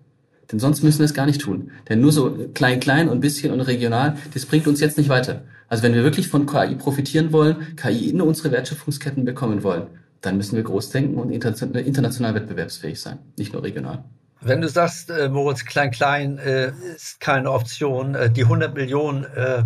Denn 0.50 0.58
sonst 0.58 0.82
müssen 0.82 1.00
wir 1.00 1.04
es 1.04 1.12
gar 1.12 1.26
nicht 1.26 1.42
tun. 1.42 1.72
Denn 1.90 2.00
nur 2.00 2.10
so 2.10 2.48
klein, 2.54 2.80
klein 2.80 3.10
und 3.10 3.20
bisschen 3.20 3.52
und 3.52 3.60
regional, 3.60 4.16
das 4.32 4.46
bringt 4.46 4.66
uns 4.66 4.80
jetzt 4.80 4.96
nicht 4.96 5.10
weiter. 5.10 5.42
Also 5.68 5.82
wenn 5.82 5.92
wir 5.92 6.04
wirklich 6.04 6.28
von 6.28 6.46
KI 6.46 6.74
profitieren 6.76 7.32
wollen, 7.32 7.76
KI 7.76 8.08
in 8.08 8.22
unsere 8.22 8.50
Wertschöpfungsketten 8.50 9.26
bekommen 9.26 9.62
wollen, 9.62 9.88
dann 10.22 10.38
müssen 10.38 10.56
wir 10.56 10.62
groß 10.62 10.88
denken 10.88 11.16
und 11.18 11.30
international 11.30 12.34
wettbewerbsfähig 12.34 12.98
sein, 12.98 13.18
nicht 13.36 13.52
nur 13.52 13.62
regional. 13.62 14.04
Wenn 14.44 14.60
du 14.60 14.68
sagst, 14.68 15.10
äh, 15.10 15.28
Moritz, 15.28 15.64
klein, 15.64 15.92
klein 15.92 16.38
äh, 16.38 16.72
ist 16.96 17.20
keine 17.20 17.50
Option, 17.52 18.14
äh, 18.14 18.28
die 18.28 18.42
100 18.42 18.74
Millionen 18.74 19.24
äh, 19.24 19.62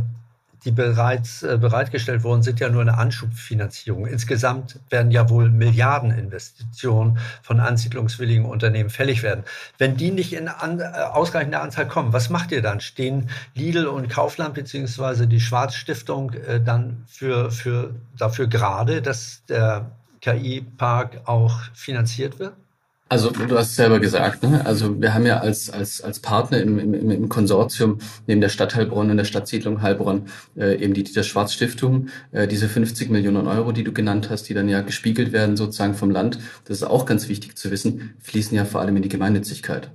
die 0.67 0.73
bereits 0.73 1.45
äh, 1.45 1.57
bereitgestellt 1.59 2.25
wurden, 2.25 2.43
sind 2.43 2.59
ja 2.59 2.69
nur 2.69 2.83
eine 2.83 2.99
Anschubfinanzierung. 2.99 4.07
Insgesamt 4.07 4.81
werden 4.91 5.13
ja 5.13 5.31
wohl 5.31 5.49
Milliardeninvestitionen 5.49 7.19
von 7.41 7.61
ansiedlungswilligen 7.61 8.45
Unternehmen 8.45 8.91
fällig 8.91 9.23
werden. 9.23 9.45
Wenn 9.79 9.97
die 9.97 10.11
nicht 10.11 10.33
in 10.33 10.49
an, 10.49 10.81
äh, 10.81 10.85
ausreichender 10.85 11.63
Anzahl 11.63 11.87
kommen, 11.87 12.13
was 12.13 12.31
macht 12.31 12.51
ihr 12.51 12.63
dann? 12.63 12.81
Stehen 12.81 13.31
Lidl 13.55 13.87
und 13.87 14.11
Kaufland 14.11 14.55
beziehungsweise 14.55 15.29
die 15.29 15.41
Schwarzstiftung 15.41 16.33
dann 16.65 17.05
für, 17.07 17.51
für, 17.51 17.95
dafür 18.19 18.49
gerade, 18.49 19.03
dass 19.03 19.45
der 19.49 19.91
KI-Park 20.21 21.21
auch 21.27 21.61
finanziert 21.75 22.41
wird? 22.41 22.55
Also 23.09 23.31
du 23.31 23.57
hast 23.57 23.77
selber 23.77 24.01
gesagt, 24.01 24.43
ne? 24.43 24.67
also 24.67 25.01
wir 25.01 25.15
haben 25.15 25.27
ja 25.27 25.39
als, 25.39 25.71
als, 25.71 26.01
als 26.01 26.19
Partner 26.19 26.61
im, 26.61 26.77
im, 26.81 27.11
im 27.11 27.29
Konsortium 27.29 27.99
neben 28.27 28.41
der 28.41 28.49
Stadt 28.49 28.75
Heilbronn 28.75 29.11
und 29.11 29.17
der 29.17 29.25
Stadtsiedlung 29.25 29.81
Heilbronn 29.81 30.27
äh, 30.57 30.83
eben 30.83 30.93
die 30.93 31.05
Dieter 31.05 31.23
Schwarz 31.23 31.53
Stiftung, 31.53 32.09
äh, 32.33 32.49
diese 32.49 32.69
50 32.69 33.09
Millionen 33.09 33.47
Euro, 33.47 33.71
die 33.71 33.85
du 33.85 33.93
genannt 33.93 34.29
hast, 34.29 34.49
die 34.49 34.55
dann 34.55 34.69
ja 34.69 34.81
gespiegelt 34.81 35.31
werden 35.31 35.57
sozusagen 35.57 35.95
vom 35.95 36.11
Land, 36.11 36.41
das 36.65 36.79
ist 36.79 36.83
auch 36.83 37.07
ganz 37.07 37.29
wichtig 37.29 37.57
zu 37.57 37.71
wissen, 37.71 38.15
fließen 38.23 38.57
ja 38.57 38.65
vor 38.65 38.81
allem 38.81 38.97
in 38.97 39.03
die 39.03 39.09
Gemeinnützigkeit. 39.09 39.93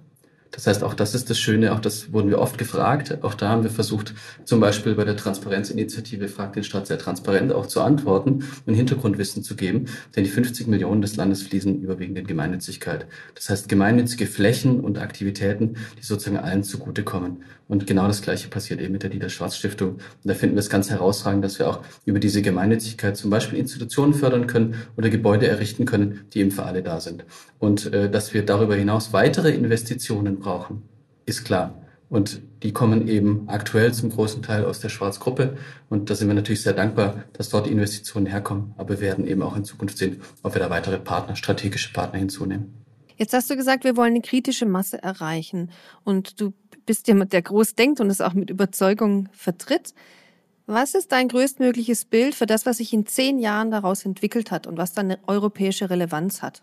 Das 0.52 0.68
heißt, 0.68 0.84
auch 0.84 0.94
das 0.94 1.16
ist 1.16 1.30
das 1.30 1.40
Schöne, 1.40 1.74
auch 1.74 1.80
das 1.80 2.12
wurden 2.12 2.30
wir 2.30 2.40
oft 2.40 2.58
gefragt. 2.58 3.20
Auch 3.24 3.34
da 3.34 3.50
haben 3.50 3.64
wir 3.64 3.70
versucht, 3.70 4.14
zum 4.44 4.60
Beispiel 4.60 4.96
bei 4.96 5.06
der 5.06 5.16
Transparenzinitiative 5.16 6.28
Fragt 6.28 6.58
den 6.58 6.64
Staat 6.66 6.88
sehr 6.88 6.98
transparent 6.98 7.54
auch 7.54 7.68
zu 7.68 7.82
antworten 7.82 8.44
und 8.66 8.74
Hintergrundwissen 8.74 9.44
zu 9.44 9.56
geben. 9.56 9.86
Denn 10.16 10.26
die 10.26 10.30
50 10.30 10.68
Millionen 10.68 11.02
des 11.02 11.16
Landes 11.16 11.42
fließen 11.44 11.82
überwiegend 11.82 12.18
in 12.18 12.28
Gemeinnützigkeit. 12.28 13.08
Das 13.36 13.50
heißt, 13.50 13.70
gemeinnützige 13.70 14.28
Flächen 14.28 14.82
und 14.82 15.00
Aktivitäten, 15.00 15.76
die 15.98 16.04
sozusagen 16.04 16.38
allen 16.38 16.64
zugutekommen. 16.64 17.44
Und 17.72 17.88
genau 17.88 18.06
das 18.08 18.22
Gleiche 18.22 18.50
passiert 18.50 18.82
eben 18.82 18.92
mit 18.92 19.04
der 19.04 19.10
Dieter 19.10 19.30
Schwarz 19.30 19.56
Stiftung. 19.56 19.92
Und 19.92 20.02
da 20.26 20.34
finden 20.34 20.58
wir 20.58 20.60
es 20.60 20.70
ganz 20.70 20.90
herausragend, 20.90 21.46
dass 21.46 21.58
wir 21.58 21.70
auch 21.70 21.80
über 22.04 22.20
diese 22.20 22.42
Gemeinnützigkeit 22.42 23.16
zum 23.16 23.30
Beispiel 23.30 23.58
Institutionen 23.58 24.14
fördern 24.14 24.46
können 24.46 24.76
oder 24.98 25.10
Gebäude 25.10 25.48
errichten 25.48 25.86
können, 25.86 26.26
die 26.34 26.40
eben 26.40 26.52
für 26.52 26.64
alle 26.64 26.84
da 26.84 27.00
sind. 27.00 27.24
Und 27.60 27.94
äh, 27.94 28.12
dass 28.12 28.34
wir 28.34 28.46
darüber 28.46 28.76
hinaus 28.76 29.14
weitere 29.14 29.52
Investitionen 29.52 30.41
brauchen, 30.42 30.84
ist 31.26 31.46
klar. 31.46 31.76
Und 32.10 32.42
die 32.62 32.74
kommen 32.74 33.08
eben 33.08 33.48
aktuell 33.48 33.94
zum 33.94 34.10
großen 34.10 34.44
Teil 34.44 34.66
aus 34.66 34.82
der 34.82 34.90
Schwarzgruppe. 34.90 35.58
Und 35.90 36.10
da 36.10 36.16
sind 36.16 36.28
wir 36.28 36.36
natürlich 36.36 36.62
sehr 36.62 36.74
dankbar, 36.74 37.24
dass 37.32 37.48
dort 37.48 37.68
die 37.68 37.72
Investitionen 37.72 38.26
herkommen. 38.26 38.74
Aber 38.78 38.90
wir 38.90 39.00
werden 39.00 39.26
eben 39.26 39.42
auch 39.42 39.56
in 39.56 39.64
Zukunft 39.64 39.98
sehen, 39.98 40.22
ob 40.44 40.54
wir 40.54 40.60
da 40.60 40.70
weitere 40.70 41.00
Partner, 41.00 41.38
strategische 41.38 41.94
Partner 41.94 42.20
hinzunehmen. 42.20 42.74
Jetzt 43.16 43.34
hast 43.34 43.50
du 43.50 43.56
gesagt, 43.56 43.86
wir 43.86 43.96
wollen 43.96 44.12
eine 44.12 44.22
kritische 44.22 44.66
Masse 44.66 45.02
erreichen. 45.02 45.72
Und 46.04 46.42
du 46.42 46.54
bist 46.86 47.08
jemand, 47.08 47.32
der 47.32 47.44
groß 47.44 47.76
denkt 47.76 48.02
und 48.02 48.10
es 48.10 48.20
auch 48.20 48.34
mit 48.34 48.50
Überzeugung 48.50 49.30
vertritt. 49.32 49.94
Was 50.66 50.96
ist 50.96 51.14
dein 51.14 51.30
größtmögliches 51.30 52.06
Bild 52.06 52.36
für 52.36 52.46
das, 52.46 52.66
was 52.66 52.78
sich 52.78 52.92
in 52.92 53.06
zehn 53.06 53.40
Jahren 53.40 53.72
daraus 53.72 54.06
entwickelt 54.06 54.52
hat 54.52 54.68
und 54.68 54.78
was 54.78 54.94
dann 54.94 55.06
eine 55.06 55.20
europäische 55.28 55.90
Relevanz 55.90 56.42
hat? 56.42 56.62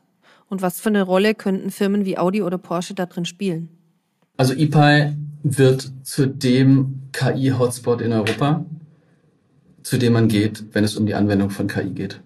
Und 0.48 0.62
was 0.62 0.80
für 0.80 0.88
eine 0.88 1.02
Rolle 1.02 1.34
könnten 1.34 1.70
Firmen 1.70 2.04
wie 2.04 2.18
Audi 2.18 2.42
oder 2.42 2.58
Porsche 2.58 2.94
da 2.94 3.06
drin 3.06 3.24
spielen? 3.24 3.68
Also 4.36 4.54
EPI 4.54 5.14
wird 5.42 5.90
zu 6.02 6.26
dem 6.26 7.00
KI-Hotspot 7.12 8.00
in 8.00 8.12
Europa, 8.12 8.64
zu 9.82 9.98
dem 9.98 10.12
man 10.12 10.28
geht, 10.28 10.64
wenn 10.72 10.84
es 10.84 10.96
um 10.96 11.06
die 11.06 11.14
Anwendung 11.14 11.50
von 11.50 11.66
KI 11.66 11.90
geht. 11.90 12.20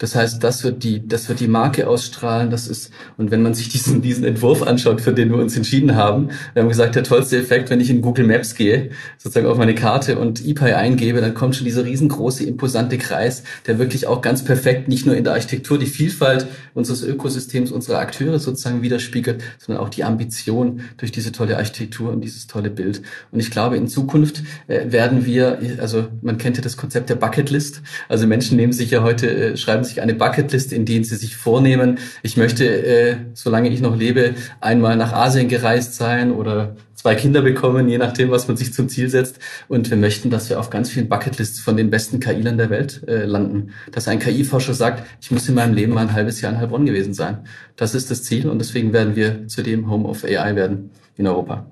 Das 0.00 0.14
heißt, 0.14 0.42
das 0.42 0.64
wird 0.64 0.82
die, 0.82 1.06
das 1.06 1.28
wird 1.28 1.40
die 1.40 1.46
Marke 1.46 1.86
ausstrahlen. 1.86 2.50
Das 2.50 2.66
ist, 2.66 2.90
und 3.18 3.30
wenn 3.30 3.42
man 3.42 3.52
sich 3.52 3.68
diesen, 3.68 4.00
diesen 4.00 4.24
Entwurf 4.24 4.62
anschaut, 4.62 5.02
für 5.02 5.12
den 5.12 5.30
wir 5.30 5.36
uns 5.36 5.54
entschieden 5.56 5.94
haben, 5.94 6.30
wir 6.54 6.62
haben 6.62 6.70
gesagt, 6.70 6.94
der 6.94 7.04
tollste 7.04 7.36
Effekt, 7.36 7.68
wenn 7.68 7.80
ich 7.80 7.90
in 7.90 8.00
Google 8.00 8.26
Maps 8.26 8.54
gehe, 8.54 8.90
sozusagen 9.18 9.46
auf 9.46 9.58
meine 9.58 9.74
Karte 9.74 10.18
und 10.18 10.44
ePI 10.44 10.72
eingebe, 10.72 11.20
dann 11.20 11.34
kommt 11.34 11.54
schon 11.54 11.66
dieser 11.66 11.84
riesengroße, 11.84 12.44
imposante 12.44 12.96
Kreis, 12.96 13.42
der 13.66 13.78
wirklich 13.78 14.06
auch 14.06 14.22
ganz 14.22 14.42
perfekt 14.42 14.88
nicht 14.88 15.04
nur 15.04 15.14
in 15.14 15.24
der 15.24 15.34
Architektur 15.34 15.78
die 15.78 15.86
Vielfalt 15.86 16.46
unseres 16.72 17.02
Ökosystems, 17.02 17.70
unserer 17.70 17.98
Akteure 17.98 18.38
sozusagen 18.38 18.80
widerspiegelt, 18.80 19.42
sondern 19.58 19.84
auch 19.84 19.90
die 19.90 20.04
Ambition 20.04 20.80
durch 20.96 21.12
diese 21.12 21.30
tolle 21.30 21.58
Architektur 21.58 22.10
und 22.10 22.22
dieses 22.22 22.46
tolle 22.46 22.70
Bild. 22.70 23.02
Und 23.32 23.40
ich 23.40 23.50
glaube, 23.50 23.76
in 23.76 23.86
Zukunft 23.86 24.42
äh, 24.66 24.90
werden 24.90 25.26
wir, 25.26 25.58
also 25.78 26.06
man 26.22 26.38
kennt 26.38 26.56
ja 26.56 26.62
das 26.62 26.78
Konzept 26.78 27.10
der 27.10 27.16
Bucketlist. 27.16 27.82
Also 28.08 28.26
Menschen 28.26 28.56
nehmen 28.56 28.72
sich 28.72 28.90
ja 28.92 29.02
heute, 29.02 29.30
äh, 29.30 29.56
schreiben 29.58 29.84
sich 29.84 29.89
eine 29.98 30.14
Bucketlist, 30.14 30.72
in 30.72 30.84
denen 30.84 31.04
sie 31.04 31.16
sich 31.16 31.36
vornehmen, 31.36 31.98
ich 32.22 32.36
möchte, 32.36 32.64
äh, 32.64 33.16
solange 33.34 33.70
ich 33.70 33.80
noch 33.80 33.96
lebe, 33.96 34.34
einmal 34.60 34.96
nach 34.96 35.12
Asien 35.12 35.48
gereist 35.48 35.94
sein 35.94 36.30
oder 36.30 36.76
zwei 37.00 37.14
Kinder 37.14 37.40
bekommen, 37.40 37.88
je 37.88 37.96
nachdem, 37.96 38.30
was 38.30 38.46
man 38.46 38.56
sich 38.56 38.74
zum 38.74 38.88
Ziel 38.88 39.08
setzt. 39.08 39.38
Und 39.68 39.88
wir 39.88 39.96
möchten, 39.96 40.28
dass 40.28 40.50
wir 40.50 40.60
auf 40.60 40.68
ganz 40.68 40.90
vielen 40.90 41.08
Bucketlists 41.08 41.58
von 41.58 41.76
den 41.76 41.88
besten 41.88 42.20
KI-Lern 42.20 42.58
der 42.58 42.68
Welt 42.68 43.02
äh, 43.08 43.24
landen. 43.24 43.72
Dass 43.90 44.06
ein 44.06 44.18
KI-Forscher 44.18 44.74
sagt, 44.74 45.06
ich 45.20 45.30
muss 45.30 45.48
in 45.48 45.54
meinem 45.54 45.74
Leben 45.74 45.94
mal 45.94 46.02
ein 46.02 46.12
halbes 46.12 46.40
Jahr 46.40 46.52
in 46.52 46.58
Heilbronn 46.58 46.84
gewesen 46.84 47.14
sein. 47.14 47.38
Das 47.76 47.94
ist 47.94 48.10
das 48.10 48.22
Ziel 48.24 48.48
und 48.48 48.58
deswegen 48.58 48.92
werden 48.92 49.16
wir 49.16 49.48
zu 49.48 49.62
dem 49.62 49.90
Home 49.90 50.06
of 50.06 50.24
AI 50.24 50.54
werden 50.54 50.90
in 51.16 51.26
Europa. 51.26 51.66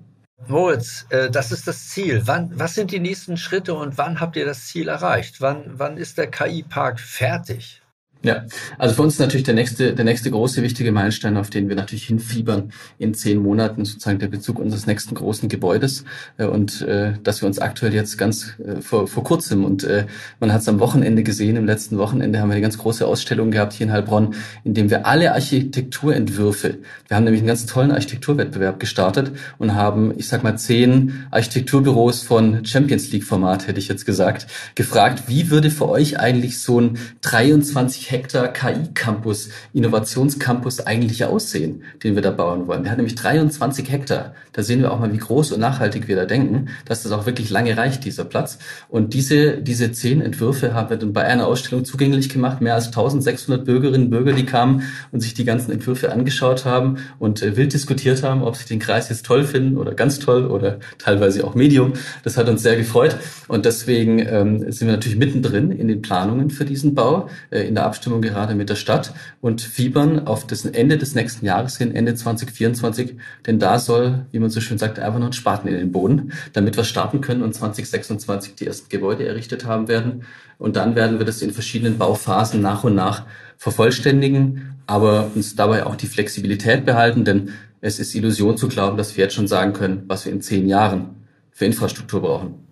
Moritz, 0.47 1.05
äh, 1.11 1.31
das 1.31 1.53
ist 1.53 1.67
das 1.67 1.89
Ziel. 1.89 2.23
Wann, 2.25 2.51
was 2.55 2.75
sind 2.75 2.91
die 2.91 3.01
nächsten 3.01 3.37
Schritte 3.37 3.75
und 3.75 3.99
wann 3.99 4.21
habt 4.21 4.37
ihr 4.37 4.47
das 4.47 4.67
Ziel 4.67 4.89
erreicht? 4.89 5.41
Wann, 5.41 5.65
wann 5.75 5.99
ist 5.99 6.17
der 6.17 6.29
KI-Park 6.29 7.01
fertig? 7.01 7.83
Ja, 8.25 8.47
also 8.79 8.97
für 8.97 9.03
uns 9.03 9.21
natürlich 9.21 9.45
der 9.45 9.55
nächste, 9.55 9.95
der 9.95 10.05
nächste 10.05 10.33
große 10.33 10.61
wichtige 10.63 10.91
Meilenstein, 10.91 11.37
auf 11.37 11.51
den 11.51 11.69
wir 11.69 11.77
natürlich 11.77 12.07
hinfiebern 12.07 12.73
in 12.99 13.15
zehn 13.15 13.39
Monaten, 13.39 13.85
sozusagen 13.85 14.19
der 14.19 14.27
Bezug 14.27 14.59
unseres 14.59 14.89
nächsten 14.89 15.15
großen 15.15 15.49
Gebäudes. 15.49 16.05
Äh, 16.37 16.47
und 16.47 16.83
äh, 16.83 17.13
dass 17.23 17.43
wir 17.43 17.47
uns 17.47 17.61
aktuell 17.61 17.95
jetzt 17.95 18.19
ganz 18.19 18.55
äh, 18.59 18.81
vor, 18.81 19.07
vor 19.07 19.23
kurzem 19.23 19.65
und 19.65 19.85
äh, 19.85 20.07
man 20.41 20.53
hat 20.53 20.63
es 20.63 20.69
am 20.69 20.81
Wochenende 20.81 21.23
gesehen, 21.23 21.55
im 21.55 21.65
letzten 21.65 21.97
Wochenende 21.97 22.41
haben 22.41 22.49
wir 22.49 22.55
eine 22.55 22.63
ganz 22.63 22.77
große 22.79 23.07
Ausstellung 23.07 23.53
gehabt 23.53 23.73
hier 23.75 23.87
in 23.87 23.93
Heilbronn, 23.93 24.35
in 24.65 24.75
dem 24.75 24.91
wir 24.91 25.07
alle 25.07 25.33
Architekturentwürfe, 25.33 26.79
wir 27.07 27.17
haben 27.17 27.23
nämlich 27.23 27.43
einen 27.43 27.49
ganz 27.49 27.67
tollen 27.67 27.93
Architekturwettbewerb 27.93 28.81
gestartet 28.81 29.31
und 29.59 29.77
haben, 29.77 30.13
ich 30.19 30.27
sag 30.27 30.43
mal, 30.43 30.59
zehn 30.59 31.27
Architekturbüros 31.31 32.25
von 32.25 32.65
Champions 32.65 33.13
League 33.13 33.25
Format, 33.25 33.69
hätte 33.69 33.79
ich 33.79 33.87
jetzt 33.87 34.07
gesagt, 34.07 34.49
gefragt, 34.75 35.25
wie 35.29 35.51
würde 35.51 35.71
für 35.71 35.89
euch 35.89 36.19
eigentlich 36.19 36.61
so 36.61 36.81
ein 36.81 36.99
23 37.21 38.08
Hektar 38.11 38.49
KI-Campus, 38.49 39.51
Innovationscampus 39.73 40.81
eigentlich 40.81 41.25
aussehen, 41.25 41.83
den 42.03 42.15
wir 42.15 42.23
da 42.23 42.31
bauen 42.31 42.67
wollen. 42.67 42.83
Der 42.83 42.93
hat 42.93 42.99
nämlich 42.99 43.15
23 43.15 43.91
Hektar. 43.91 44.35
Da 44.53 44.63
sehen 44.63 44.81
wir 44.81 44.93
auch 44.93 44.99
mal, 44.99 45.13
wie 45.13 45.19
groß 45.19 45.53
und 45.53 45.61
nachhaltig 45.61 46.09
wir 46.09 46.17
da 46.17 46.25
denken, 46.25 46.69
dass 46.85 47.03
das 47.03 47.13
auch 47.13 47.27
wirklich 47.27 47.51
lange 47.51 47.77
reicht, 47.77 48.05
dieser 48.05 48.25
Platz. 48.25 48.59
Und 48.89 49.15
diese, 49.15 49.59
diese 49.59 49.93
zehn 49.93 50.21
Entwürfe 50.21 50.75
haben 50.75 50.91
wir 50.91 50.97
dann 50.97 51.13
bei 51.13 51.25
einer 51.25 51.47
Ausstellung 51.47 51.85
zugänglich 51.85 52.29
gemacht. 52.29 52.61
Mehr 52.61 52.75
als 52.75 52.87
1600 52.87 53.65
Bürgerinnen 53.65 54.05
und 54.05 54.11
Bürger, 54.11 54.33
die 54.33 54.47
kamen 54.47 54.83
und 55.13 55.21
sich 55.21 55.35
die 55.35 55.45
ganzen 55.45 55.71
Entwürfe 55.71 56.11
angeschaut 56.11 56.65
haben 56.65 56.97
und 57.19 57.43
äh, 57.43 57.57
wild 57.57 57.73
diskutiert 57.73 58.23
haben, 58.23 58.43
ob 58.43 58.57
sie 58.57 58.67
den 58.67 58.79
Kreis 58.79 59.09
jetzt 59.11 59.27
toll 59.27 59.45
finden 59.45 59.77
oder 59.77 59.95
ganz 59.95 60.19
toll 60.19 60.47
oder 60.47 60.79
teilweise 60.99 61.45
auch 61.45 61.55
Medium. 61.55 61.93
Das 62.25 62.37
hat 62.37 62.49
uns 62.49 62.63
sehr 62.63 62.77
gefreut. 62.77 63.17
Und 63.49 63.65
deswegen 63.65 64.19
ähm, 64.19 64.73
sind 64.73 64.89
wir 64.89 64.95
natürlich 64.95 65.19
mittendrin 65.19 65.71
in 65.71 65.89
den 65.89 66.03
Planungen 66.03 66.51
für 66.51 66.65
diesen 66.65 66.95
Bau, 66.95 67.29
äh, 67.51 67.61
in 67.61 67.75
der 67.75 67.85
Abstimmung 67.85 67.98
gerade 68.01 68.55
mit 68.55 68.71
der 68.71 68.75
Stadt 68.75 69.13
und 69.41 69.61
fiebern 69.61 70.27
auf 70.27 70.47
das 70.47 70.65
Ende 70.65 70.99
des 70.99 71.15
nächsten 71.15 71.45
Jahres 71.45 71.79
hin, 71.79 71.95
Ende 71.95 72.15
2024, 72.15 73.17
denn 73.47 73.59
da 73.59 73.79
soll, 73.79 74.27
wie 74.31 74.39
man 74.39 74.51
so 74.51 74.61
schön 74.61 74.79
sagt, 74.79 74.99
einfach 74.99 75.19
noch 75.19 75.27
ein 75.27 75.33
Spaten 75.33 75.69
in 75.69 75.75
den 75.75 75.93
Boden, 75.93 76.33
damit 76.53 76.77
wir 76.77 76.85
starten 76.85 77.21
können 77.21 77.43
und 77.43 77.55
2026 77.55 78.55
die 78.55 78.67
ersten 78.67 78.89
Gebäude 78.89 79.27
errichtet 79.27 79.65
haben 79.65 79.89
werden. 79.89 80.25
Und 80.59 80.77
dann 80.77 80.97
werden 80.97 81.19
wir 81.19 81.27
das 81.27 81.43
in 81.43 81.53
verschiedenen 81.53 81.99
Bauphasen 81.99 82.61
nach 82.61 82.85
und 82.85 82.95
nach 82.95 83.27
vervollständigen, 83.57 84.77
aber 84.87 85.31
uns 85.35 85.57
dabei 85.57 85.85
auch 85.85 85.97
die 85.97 86.07
Flexibilität 86.07 86.85
behalten, 86.85 87.25
denn 87.25 87.51
es 87.81 87.99
ist 87.99 88.15
Illusion 88.15 88.57
zu 88.57 88.69
glauben, 88.69 88.97
dass 88.97 89.17
wir 89.17 89.25
jetzt 89.25 89.35
schon 89.35 89.47
sagen 89.47 89.73
können, 89.73 90.05
was 90.07 90.25
wir 90.25 90.33
in 90.33 90.41
zehn 90.41 90.69
Jahren 90.69 91.17
für 91.51 91.65
Infrastruktur 91.65 92.23
brauchen. 92.23 92.68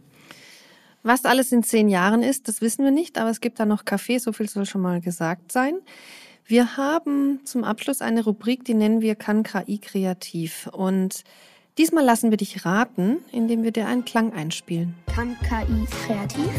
Was 1.06 1.24
alles 1.24 1.52
in 1.52 1.62
zehn 1.62 1.88
Jahren 1.88 2.24
ist, 2.24 2.48
das 2.48 2.60
wissen 2.60 2.84
wir 2.84 2.90
nicht, 2.90 3.16
aber 3.16 3.30
es 3.30 3.40
gibt 3.40 3.60
da 3.60 3.64
noch 3.64 3.84
Kaffee, 3.84 4.18
so 4.18 4.32
viel 4.32 4.48
soll 4.48 4.66
schon 4.66 4.80
mal 4.80 5.00
gesagt 5.00 5.52
sein. 5.52 5.78
Wir 6.44 6.76
haben 6.76 7.38
zum 7.44 7.62
Abschluss 7.62 8.02
eine 8.02 8.24
Rubrik, 8.24 8.64
die 8.64 8.74
nennen 8.74 9.00
wir 9.00 9.14
Kann 9.14 9.44
KI 9.44 9.78
kreativ. 9.78 10.68
Und 10.72 11.22
diesmal 11.78 12.04
lassen 12.04 12.30
wir 12.30 12.36
dich 12.38 12.64
raten, 12.64 13.18
indem 13.30 13.62
wir 13.62 13.70
dir 13.70 13.86
einen 13.86 14.04
Klang 14.04 14.32
einspielen. 14.32 14.96
Kann 15.14 15.36
KI 15.48 15.86
kreativ? 16.04 16.50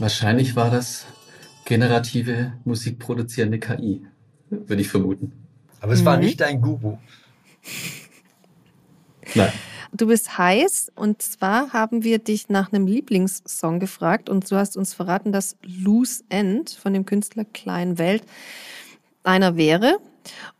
Wahrscheinlich 0.00 0.56
war 0.56 0.70
das 0.70 1.04
generative 1.66 2.54
musikproduzierende 2.64 3.58
KI, 3.58 4.02
würde 4.48 4.80
ich 4.80 4.88
vermuten. 4.88 5.32
Aber 5.80 5.92
es 5.92 6.00
mhm. 6.00 6.06
war 6.06 6.16
nicht 6.16 6.40
dein 6.40 6.62
Guru. 6.62 6.96
Nein. 9.34 9.52
Du 9.92 10.06
bist 10.06 10.38
heiß 10.38 10.92
und 10.94 11.20
zwar 11.20 11.74
haben 11.74 12.02
wir 12.02 12.18
dich 12.18 12.48
nach 12.48 12.72
einem 12.72 12.86
Lieblingssong 12.86 13.78
gefragt 13.78 14.30
und 14.30 14.50
du 14.50 14.56
hast 14.56 14.76
uns 14.76 14.94
verraten, 14.94 15.32
dass 15.32 15.56
Loose 15.62 16.24
End 16.30 16.70
von 16.70 16.94
dem 16.94 17.04
Künstler 17.04 17.44
Klein 17.44 17.98
Welt 17.98 18.22
einer 19.22 19.56
wäre. 19.56 19.98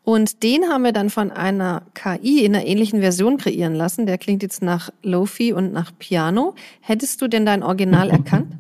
Und 0.05 0.43
den 0.43 0.65
haben 0.65 0.85
wir 0.85 0.93
dann 0.93 1.09
von 1.09 1.31
einer 1.31 1.83
KI 1.95 2.45
in 2.45 2.55
einer 2.55 2.67
ähnlichen 2.67 3.01
Version 3.01 3.39
kreieren 3.39 3.75
lassen. 3.75 4.05
Der 4.05 4.19
klingt 4.19 4.43
jetzt 4.43 4.63
nach 4.63 4.91
Lofi 5.03 5.55
und 5.55 5.73
nach 5.73 5.93
Piano. 5.99 6.55
Hättest 6.81 7.23
du 7.23 7.29
denn 7.29 7.47
dein 7.47 7.63
Original 7.63 8.11
erkannt? 8.11 8.55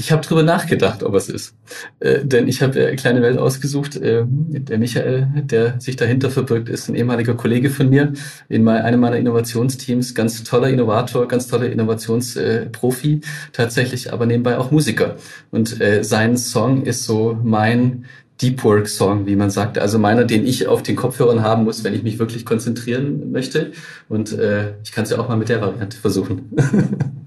Ich 0.00 0.12
habe 0.12 0.26
drüber 0.26 0.42
nachgedacht, 0.42 1.02
ob 1.02 1.14
es 1.14 1.28
ist. 1.28 1.54
Äh, 1.98 2.24
denn 2.24 2.48
ich 2.48 2.62
habe 2.62 2.92
äh, 2.92 2.96
kleine 2.96 3.20
Welt 3.20 3.36
ausgesucht. 3.36 3.96
Äh, 3.96 4.24
der 4.26 4.78
Michael, 4.78 5.28
der 5.44 5.78
sich 5.78 5.96
dahinter 5.96 6.30
verbirgt, 6.30 6.70
ist 6.70 6.88
ein 6.88 6.94
ehemaliger 6.94 7.34
Kollege 7.34 7.68
von 7.68 7.90
mir 7.90 8.14
in 8.48 8.64
mein, 8.64 8.80
einem 8.80 9.00
meiner 9.00 9.18
Innovationsteams. 9.18 10.14
Ganz 10.14 10.42
toller 10.42 10.70
Innovator, 10.70 11.28
ganz 11.28 11.48
toller 11.48 11.70
Innovationsprofi, 11.70 13.20
tatsächlich 13.52 14.10
aber 14.10 14.24
nebenbei 14.24 14.56
auch 14.56 14.70
Musiker. 14.70 15.16
Und 15.50 15.82
äh, 15.82 16.02
sein 16.02 16.38
Song 16.38 16.84
ist 16.86 17.04
so 17.04 17.38
mein 17.42 18.06
Deep 18.40 18.64
Work 18.64 18.88
Song, 18.88 19.26
wie 19.26 19.36
man 19.36 19.50
sagt. 19.50 19.78
Also 19.78 19.98
meiner, 19.98 20.24
den 20.24 20.46
ich 20.46 20.66
auf 20.66 20.82
den 20.82 20.96
Kopfhörern 20.96 21.42
haben 21.42 21.64
muss, 21.64 21.84
wenn 21.84 21.92
ich 21.92 22.02
mich 22.02 22.18
wirklich 22.18 22.46
konzentrieren 22.46 23.32
möchte. 23.32 23.72
Und 24.08 24.32
äh, 24.32 24.76
ich 24.82 24.92
kann 24.92 25.04
es 25.04 25.10
ja 25.10 25.18
auch 25.18 25.28
mal 25.28 25.36
mit 25.36 25.50
der 25.50 25.60
Variante 25.60 25.98
versuchen. 25.98 26.50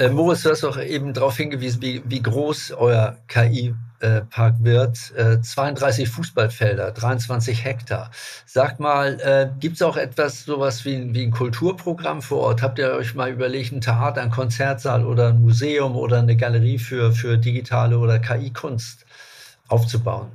Äh, 0.00 0.08
Moritz, 0.08 0.44
du 0.44 0.50
hast 0.50 0.64
auch 0.64 0.80
eben 0.80 1.12
darauf 1.12 1.36
hingewiesen, 1.36 1.82
wie, 1.82 2.00
wie 2.06 2.22
groß 2.22 2.72
euer 2.78 3.18
KI-Park 3.28 4.54
äh, 4.58 4.64
wird. 4.64 5.12
Äh, 5.14 5.42
32 5.42 6.08
Fußballfelder, 6.08 6.92
23 6.92 7.62
Hektar. 7.62 8.10
Sag 8.46 8.80
mal, 8.80 9.20
äh, 9.20 9.50
gibt 9.60 9.76
es 9.76 9.82
auch 9.82 9.98
etwas 9.98 10.46
sowas 10.46 10.86
wie, 10.86 11.12
wie 11.12 11.24
ein 11.24 11.30
Kulturprogramm 11.30 12.22
vor 12.22 12.38
Ort? 12.38 12.62
Habt 12.62 12.78
ihr 12.78 12.92
euch 12.92 13.14
mal 13.14 13.30
überlegt, 13.30 13.72
ein 13.72 13.82
Theater, 13.82 14.22
ein 14.22 14.30
Konzertsaal 14.30 15.04
oder 15.04 15.28
ein 15.28 15.42
Museum 15.42 15.94
oder 15.96 16.20
eine 16.20 16.34
Galerie 16.34 16.78
für, 16.78 17.12
für 17.12 17.36
digitale 17.36 17.98
oder 17.98 18.18
KI-Kunst 18.18 19.04
aufzubauen? 19.68 20.28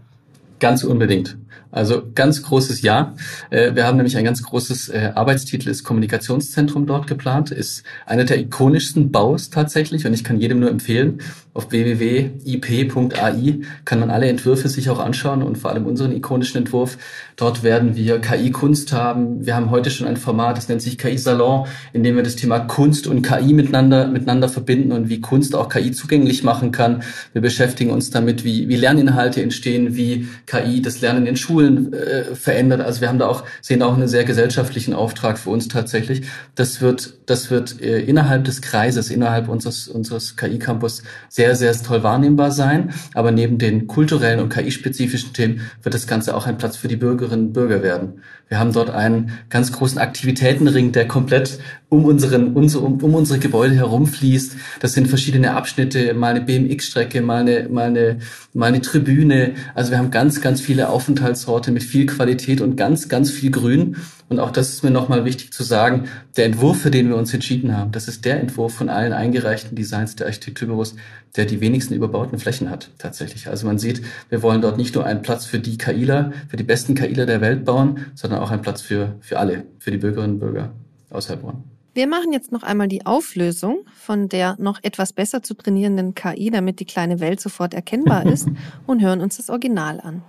Ganz 0.60 0.84
unbedingt. 0.84 1.38
Also 1.72 2.04
ganz 2.16 2.42
großes 2.42 2.82
Ja. 2.82 3.16
Äh, 3.50 3.76
wir 3.76 3.86
haben 3.86 3.98
nämlich 3.98 4.16
ein 4.16 4.24
ganz 4.24 4.42
großes 4.42 4.90
äh, 4.90 5.12
Arbeitstitel 5.14 5.70
ist 5.70 5.84
Kommunikationszentrum 5.84 6.86
dort 6.86 7.08
geplant, 7.08 7.52
ist 7.52 7.84
einer 8.06 8.24
der 8.24 8.40
ikonischsten 8.40 9.12
Baus 9.12 9.50
tatsächlich 9.50 10.06
und 10.06 10.14
ich 10.14 10.24
kann 10.24 10.40
jedem 10.40 10.62
nur 10.62 10.70
empfehlen, 10.70 11.20
auf 11.56 11.72
www.ip.ai 11.72 13.60
kann 13.86 14.00
man 14.02 14.10
alle 14.12 14.28
Entwürfe 14.28 14.68
sich 14.68 14.90
auch 14.90 15.00
anschauen 15.00 15.42
und 15.42 15.58
vor 15.58 15.72
allem 15.72 15.86
unseren 15.86 16.12
ikonischen 16.12 16.58
Entwurf. 16.58 16.98
Dort 17.38 17.64
werden 17.64 17.96
wir 17.96 18.20
KI-Kunst 18.20 18.92
haben. 18.92 19.46
Wir 19.46 19.56
haben 19.56 19.70
heute 19.70 19.90
schon 19.90 20.06
ein 20.06 20.18
Format, 20.18 20.58
das 20.58 20.68
nennt 20.68 20.82
sich 20.82 20.98
KI-Salon, 20.98 21.66
in 21.94 22.04
dem 22.04 22.18
wir 22.18 22.24
das 22.24 22.36
Thema 22.36 22.60
Kunst 22.60 23.08
und 23.08 23.22
KI 23.22 23.54
miteinander, 23.54 24.08
miteinander 24.08 24.50
verbinden 24.50 24.92
und 24.92 25.08
wie 25.08 25.22
Kunst 25.22 25.56
auch 25.56 25.70
KI 25.70 25.94
zugänglich 25.94 26.44
machen 26.44 26.74
kann. 26.74 27.04
Wir 27.32 27.42
beschäftigen 27.42 27.90
uns 27.90 28.10
damit, 28.10 28.44
wie, 28.44 28.68
wie 28.68 28.76
Lerninhalte 28.76 29.42
entstehen, 29.42 29.96
wie 29.96 30.28
KI 30.48 30.82
das 30.82 31.00
Lernen 31.00 31.26
in 31.26 31.38
Schulen 31.46 31.94
äh, 31.94 32.36
verändert. 32.36 32.82
Also 32.82 33.02
wir 33.02 33.10
haben 33.10 33.20
da 33.20 33.28
auch, 33.28 33.44
sehen 33.62 33.82
auch 33.82 33.96
einen 33.96 34.08
sehr 34.08 34.24
gesellschaftlichen 34.24 34.94
Auftrag 34.94 35.38
für 35.38 35.50
uns 35.50 35.68
tatsächlich. 35.68 36.24
Das 36.56 36.82
wird, 36.82 37.14
das 37.28 37.52
wird 37.52 37.82
äh, 37.82 38.00
innerhalb 38.00 38.46
des 38.46 38.62
Kreises, 38.62 39.10
innerhalb 39.10 39.48
unseres, 39.48 39.88
unseres 39.88 40.36
KI-Campus 40.36 41.04
sehr 41.30 41.56
sehr, 41.56 41.74
toll 41.84 42.04
wahrnehmbar 42.04 42.52
sein. 42.52 42.94
Aber 43.14 43.32
neben 43.32 43.58
den 43.58 43.88
kulturellen 43.88 44.40
und 44.40 44.50
KI-spezifischen 44.50 45.34
Themen 45.34 45.62
wird 45.84 45.94
das 45.94 46.08
Ganze 46.08 46.36
auch 46.36 46.48
ein 46.48 46.58
Platz 46.58 46.78
für 46.78 46.88
die 46.88 46.96
Bürgerinnen 46.96 47.48
und 47.48 47.54
Bürger 47.54 47.84
werden. 47.84 48.22
Wir 48.48 48.60
haben 48.60 48.74
dort 48.74 48.92
einen 48.92 49.32
ganz 49.50 49.72
großen 49.72 49.98
Aktivitätenring, 49.98 50.92
der 50.92 51.08
komplett 51.08 51.60
um, 51.90 52.06
unseren, 52.06 52.54
um, 52.54 53.02
um 53.02 53.16
unsere 53.16 53.40
Gebäude 53.40 53.76
herumfließt. 53.76 54.56
Das 54.80 54.94
sind 54.94 55.08
verschiedene 55.08 55.56
Abschnitte, 55.56 56.14
mal 56.14 56.36
eine 56.36 56.42
BMX-Strecke, 56.42 57.22
mal 57.22 57.42
eine, 57.42 57.68
mal, 57.70 57.88
eine, 57.88 58.20
mal 58.54 58.68
eine 58.68 58.82
Tribüne. 58.82 59.54
Also 59.74 59.92
wir 59.92 59.98
haben 59.98 60.12
ganz, 60.12 60.42
ganz 60.42 60.62
viele 60.62 60.90
Aufenthaltsorte 61.36 61.72
mit 61.72 61.84
viel 61.84 62.06
Qualität 62.06 62.62
und 62.62 62.76
ganz, 62.78 63.10
ganz 63.10 63.30
viel 63.30 63.52
Grün. 63.52 63.98
Und 64.30 64.40
auch 64.40 64.52
das 64.52 64.70
ist 64.70 64.84
mir 64.84 64.92
nochmal 64.92 65.26
wichtig 65.26 65.52
zu 65.52 65.64
sagen, 65.64 66.08
der 66.38 66.46
Entwurf, 66.46 66.82
für 66.82 66.92
den 66.92 67.10
wir 67.10 67.16
uns 67.16 67.34
entschieden 67.34 67.78
haben, 67.78 67.92
das 67.92 68.08
ist 68.08 68.26
der 68.26 68.40
Entwurf 68.40 68.74
von 68.74 68.90
allen 68.90 69.14
eingereichten 69.14 69.76
Designs 69.76 70.16
der 70.16 70.28
Architekturbüros, 70.28 70.96
der 71.36 71.46
die 71.46 71.62
wenigsten 71.62 71.94
überbauten 71.94 72.40
Flächen 72.40 72.70
hat, 72.70 72.90
tatsächlich. 72.98 73.48
Also 73.48 73.68
man 73.68 73.78
sieht, 73.78 74.02
wir 74.30 74.42
wollen 74.42 74.62
dort 74.62 74.78
nicht 74.78 74.96
nur 74.96 75.06
einen 75.06 75.22
Platz 75.22 75.46
für 75.46 75.60
die 75.60 75.78
KIler, 75.78 76.32
für 76.48 76.58
die 76.58 76.64
besten 76.64 76.96
KIler 76.96 77.26
der 77.26 77.42
Welt 77.42 77.66
bauen, 77.66 78.06
sondern 78.16 78.40
auch 78.40 78.52
einen 78.52 78.62
Platz 78.62 78.82
für, 78.82 79.16
für 79.20 79.38
alle, 79.38 79.66
für 79.80 79.92
die 79.92 79.98
Bürgerinnen 79.98 80.36
und 80.36 80.40
Bürger 80.40 80.72
aus 81.10 81.30
Heilbronn. 81.30 81.64
Wir 81.94 82.08
machen 82.08 82.34
jetzt 82.34 82.52
noch 82.52 82.64
einmal 82.64 82.90
die 82.90 83.06
Auflösung 83.06 83.86
von 83.96 84.28
der 84.28 84.56
noch 84.60 84.80
etwas 84.84 85.14
besser 85.14 85.44
zu 85.44 85.54
trainierenden 85.54 86.14
KI, 86.14 86.50
damit 86.52 86.82
die 86.82 86.86
kleine 86.86 87.20
Welt 87.22 87.40
sofort 87.40 87.74
erkennbar 87.74 88.26
ist 88.34 88.48
und 88.86 89.02
hören 89.02 89.22
uns 89.22 89.38
das 89.38 89.50
Original 89.50 90.02
an. 90.02 90.24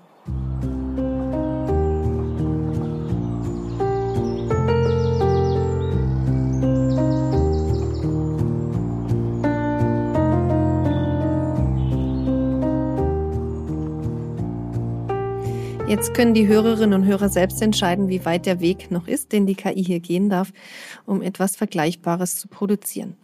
Jetzt 15.88 16.14
können 16.14 16.34
die 16.34 16.48
Hörerinnen 16.48 17.00
und 17.00 17.06
Hörer 17.06 17.28
selbst 17.28 17.62
entscheiden, 17.62 18.08
wie 18.08 18.24
weit 18.24 18.44
der 18.44 18.58
Weg 18.58 18.90
noch 18.90 19.06
ist, 19.06 19.30
den 19.30 19.46
die 19.46 19.54
KI 19.54 19.84
hier 19.84 20.00
gehen 20.00 20.28
darf, 20.28 20.52
um 21.04 21.22
etwas 21.22 21.54
Vergleichbares 21.54 22.40
zu 22.40 22.48
produzieren. 22.48 23.16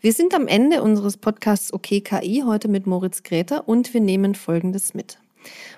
Wir 0.00 0.14
sind 0.14 0.34
am 0.34 0.48
Ende 0.48 0.82
unseres 0.82 1.18
Podcasts 1.18 1.74
OK 1.74 2.02
KI 2.02 2.42
heute 2.46 2.68
mit 2.68 2.86
Moritz 2.86 3.22
Gräter 3.22 3.68
und 3.68 3.92
wir 3.92 4.00
nehmen 4.00 4.34
Folgendes 4.34 4.94
mit. 4.94 5.18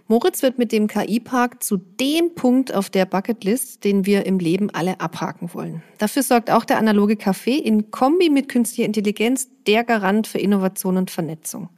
Moritz 0.06 0.40
wird 0.42 0.58
mit 0.58 0.70
dem 0.70 0.86
KI-Park 0.86 1.60
zu 1.64 1.76
dem 1.76 2.36
Punkt 2.36 2.72
auf 2.72 2.88
der 2.88 3.04
Bucketlist, 3.04 3.82
den 3.82 4.06
wir 4.06 4.24
im 4.24 4.38
Leben 4.38 4.70
alle 4.70 5.00
abhaken 5.00 5.52
wollen. 5.54 5.82
Dafür 5.98 6.22
sorgt 6.22 6.52
auch 6.52 6.64
der 6.64 6.78
analoge 6.78 7.14
Café 7.14 7.60
in 7.60 7.90
Kombi 7.90 8.30
mit 8.30 8.48
künstlicher 8.48 8.86
Intelligenz 8.86 9.48
der 9.66 9.82
Garant 9.82 10.28
für 10.28 10.38
Innovation 10.38 10.98
und 10.98 11.10
Vernetzung. 11.10 11.68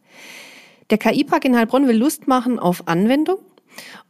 Der 0.91 0.99
KI-Park 0.99 1.45
in 1.45 1.57
Heilbronn 1.57 1.89
will 1.89 1.97
Lust 1.97 2.29
machen 2.29 2.59
auf 2.59 2.89
Anwendung 2.89 3.39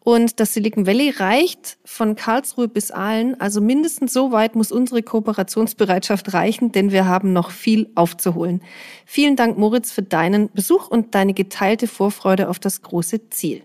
und 0.03 0.41
das 0.41 0.55
Silicon 0.55 0.87
Valley 0.87 1.11
reicht 1.11 1.79
von 1.85 2.17
Karlsruhe 2.17 2.69
bis 2.69 2.91
Aalen. 2.91 3.39
Also 3.41 3.61
mindestens 3.61 4.13
so 4.13 4.33
weit 4.33 4.55
muss 4.55 4.73
unsere 4.73 5.03
Kooperationsbereitschaft 5.03 6.33
reichen, 6.33 6.73
denn 6.73 6.91
wir 6.91 7.07
haben 7.07 7.33
noch 7.33 7.51
viel 7.51 7.91
aufzuholen. 7.95 8.63
Vielen 9.05 9.37
Dank, 9.37 9.59
Moritz, 9.59 9.93
für 9.93 10.03
deinen 10.03 10.51
Besuch 10.53 10.89
und 10.89 11.15
deine 11.15 11.35
geteilte 11.35 11.87
Vorfreude 11.87 12.49
auf 12.49 12.59
das 12.59 12.83
große 12.83 13.29
Ziel. 13.31 13.63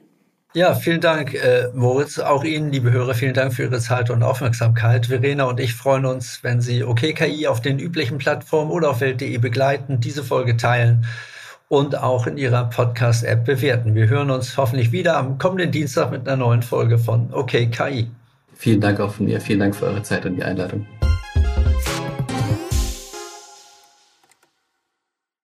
Ja, 0.53 0.73
vielen 0.73 1.01
Dank, 1.01 1.33
äh, 1.33 1.67
Moritz. 1.73 2.17
Auch 2.17 2.45
Ihnen, 2.45 2.71
liebe 2.71 2.89
Hörer, 2.91 3.13
vielen 3.13 3.33
Dank 3.33 3.53
für 3.53 3.63
Ihre 3.63 3.79
Zeit 3.79 4.09
und 4.09 4.23
Aufmerksamkeit. 4.23 5.07
Verena 5.07 5.43
und 5.45 5.59
ich 5.59 5.73
freuen 5.73 6.05
uns, 6.05 6.39
wenn 6.43 6.61
Sie 6.61 6.83
OKKI 6.83 7.47
auf 7.47 7.61
den 7.61 7.77
üblichen 7.77 8.17
Plattformen 8.17 8.71
oder 8.71 8.89
auf 8.89 9.01
Welt.de 9.01 9.37
begleiten, 9.37 9.99
diese 9.99 10.23
Folge 10.23 10.55
teilen 10.55 11.05
und 11.75 12.01
auch 12.01 12.25
in 12.25 12.37
Ihrer 12.37 12.69
Podcast-App 12.69 13.43
bewerten. 13.43 13.95
Wir 13.95 14.07
hören 14.07 14.31
uns 14.31 14.55
hoffentlich 14.55 14.93
wieder 14.93 15.17
am 15.17 15.37
kommenden 15.37 15.71
Dienstag 15.71 16.09
mit 16.09 16.25
einer 16.25 16.37
neuen 16.37 16.61
Folge 16.61 16.97
von 16.97 17.33
OK 17.33 17.51
KI. 17.69 18.07
Vielen 18.53 18.79
Dank 18.79 19.01
auch 19.01 19.11
von 19.11 19.25
mir. 19.25 19.41
Vielen 19.41 19.59
Dank 19.59 19.75
für 19.75 19.87
eure 19.87 20.01
Zeit 20.01 20.25
und 20.25 20.37
die 20.37 20.43
Einladung. 20.43 20.87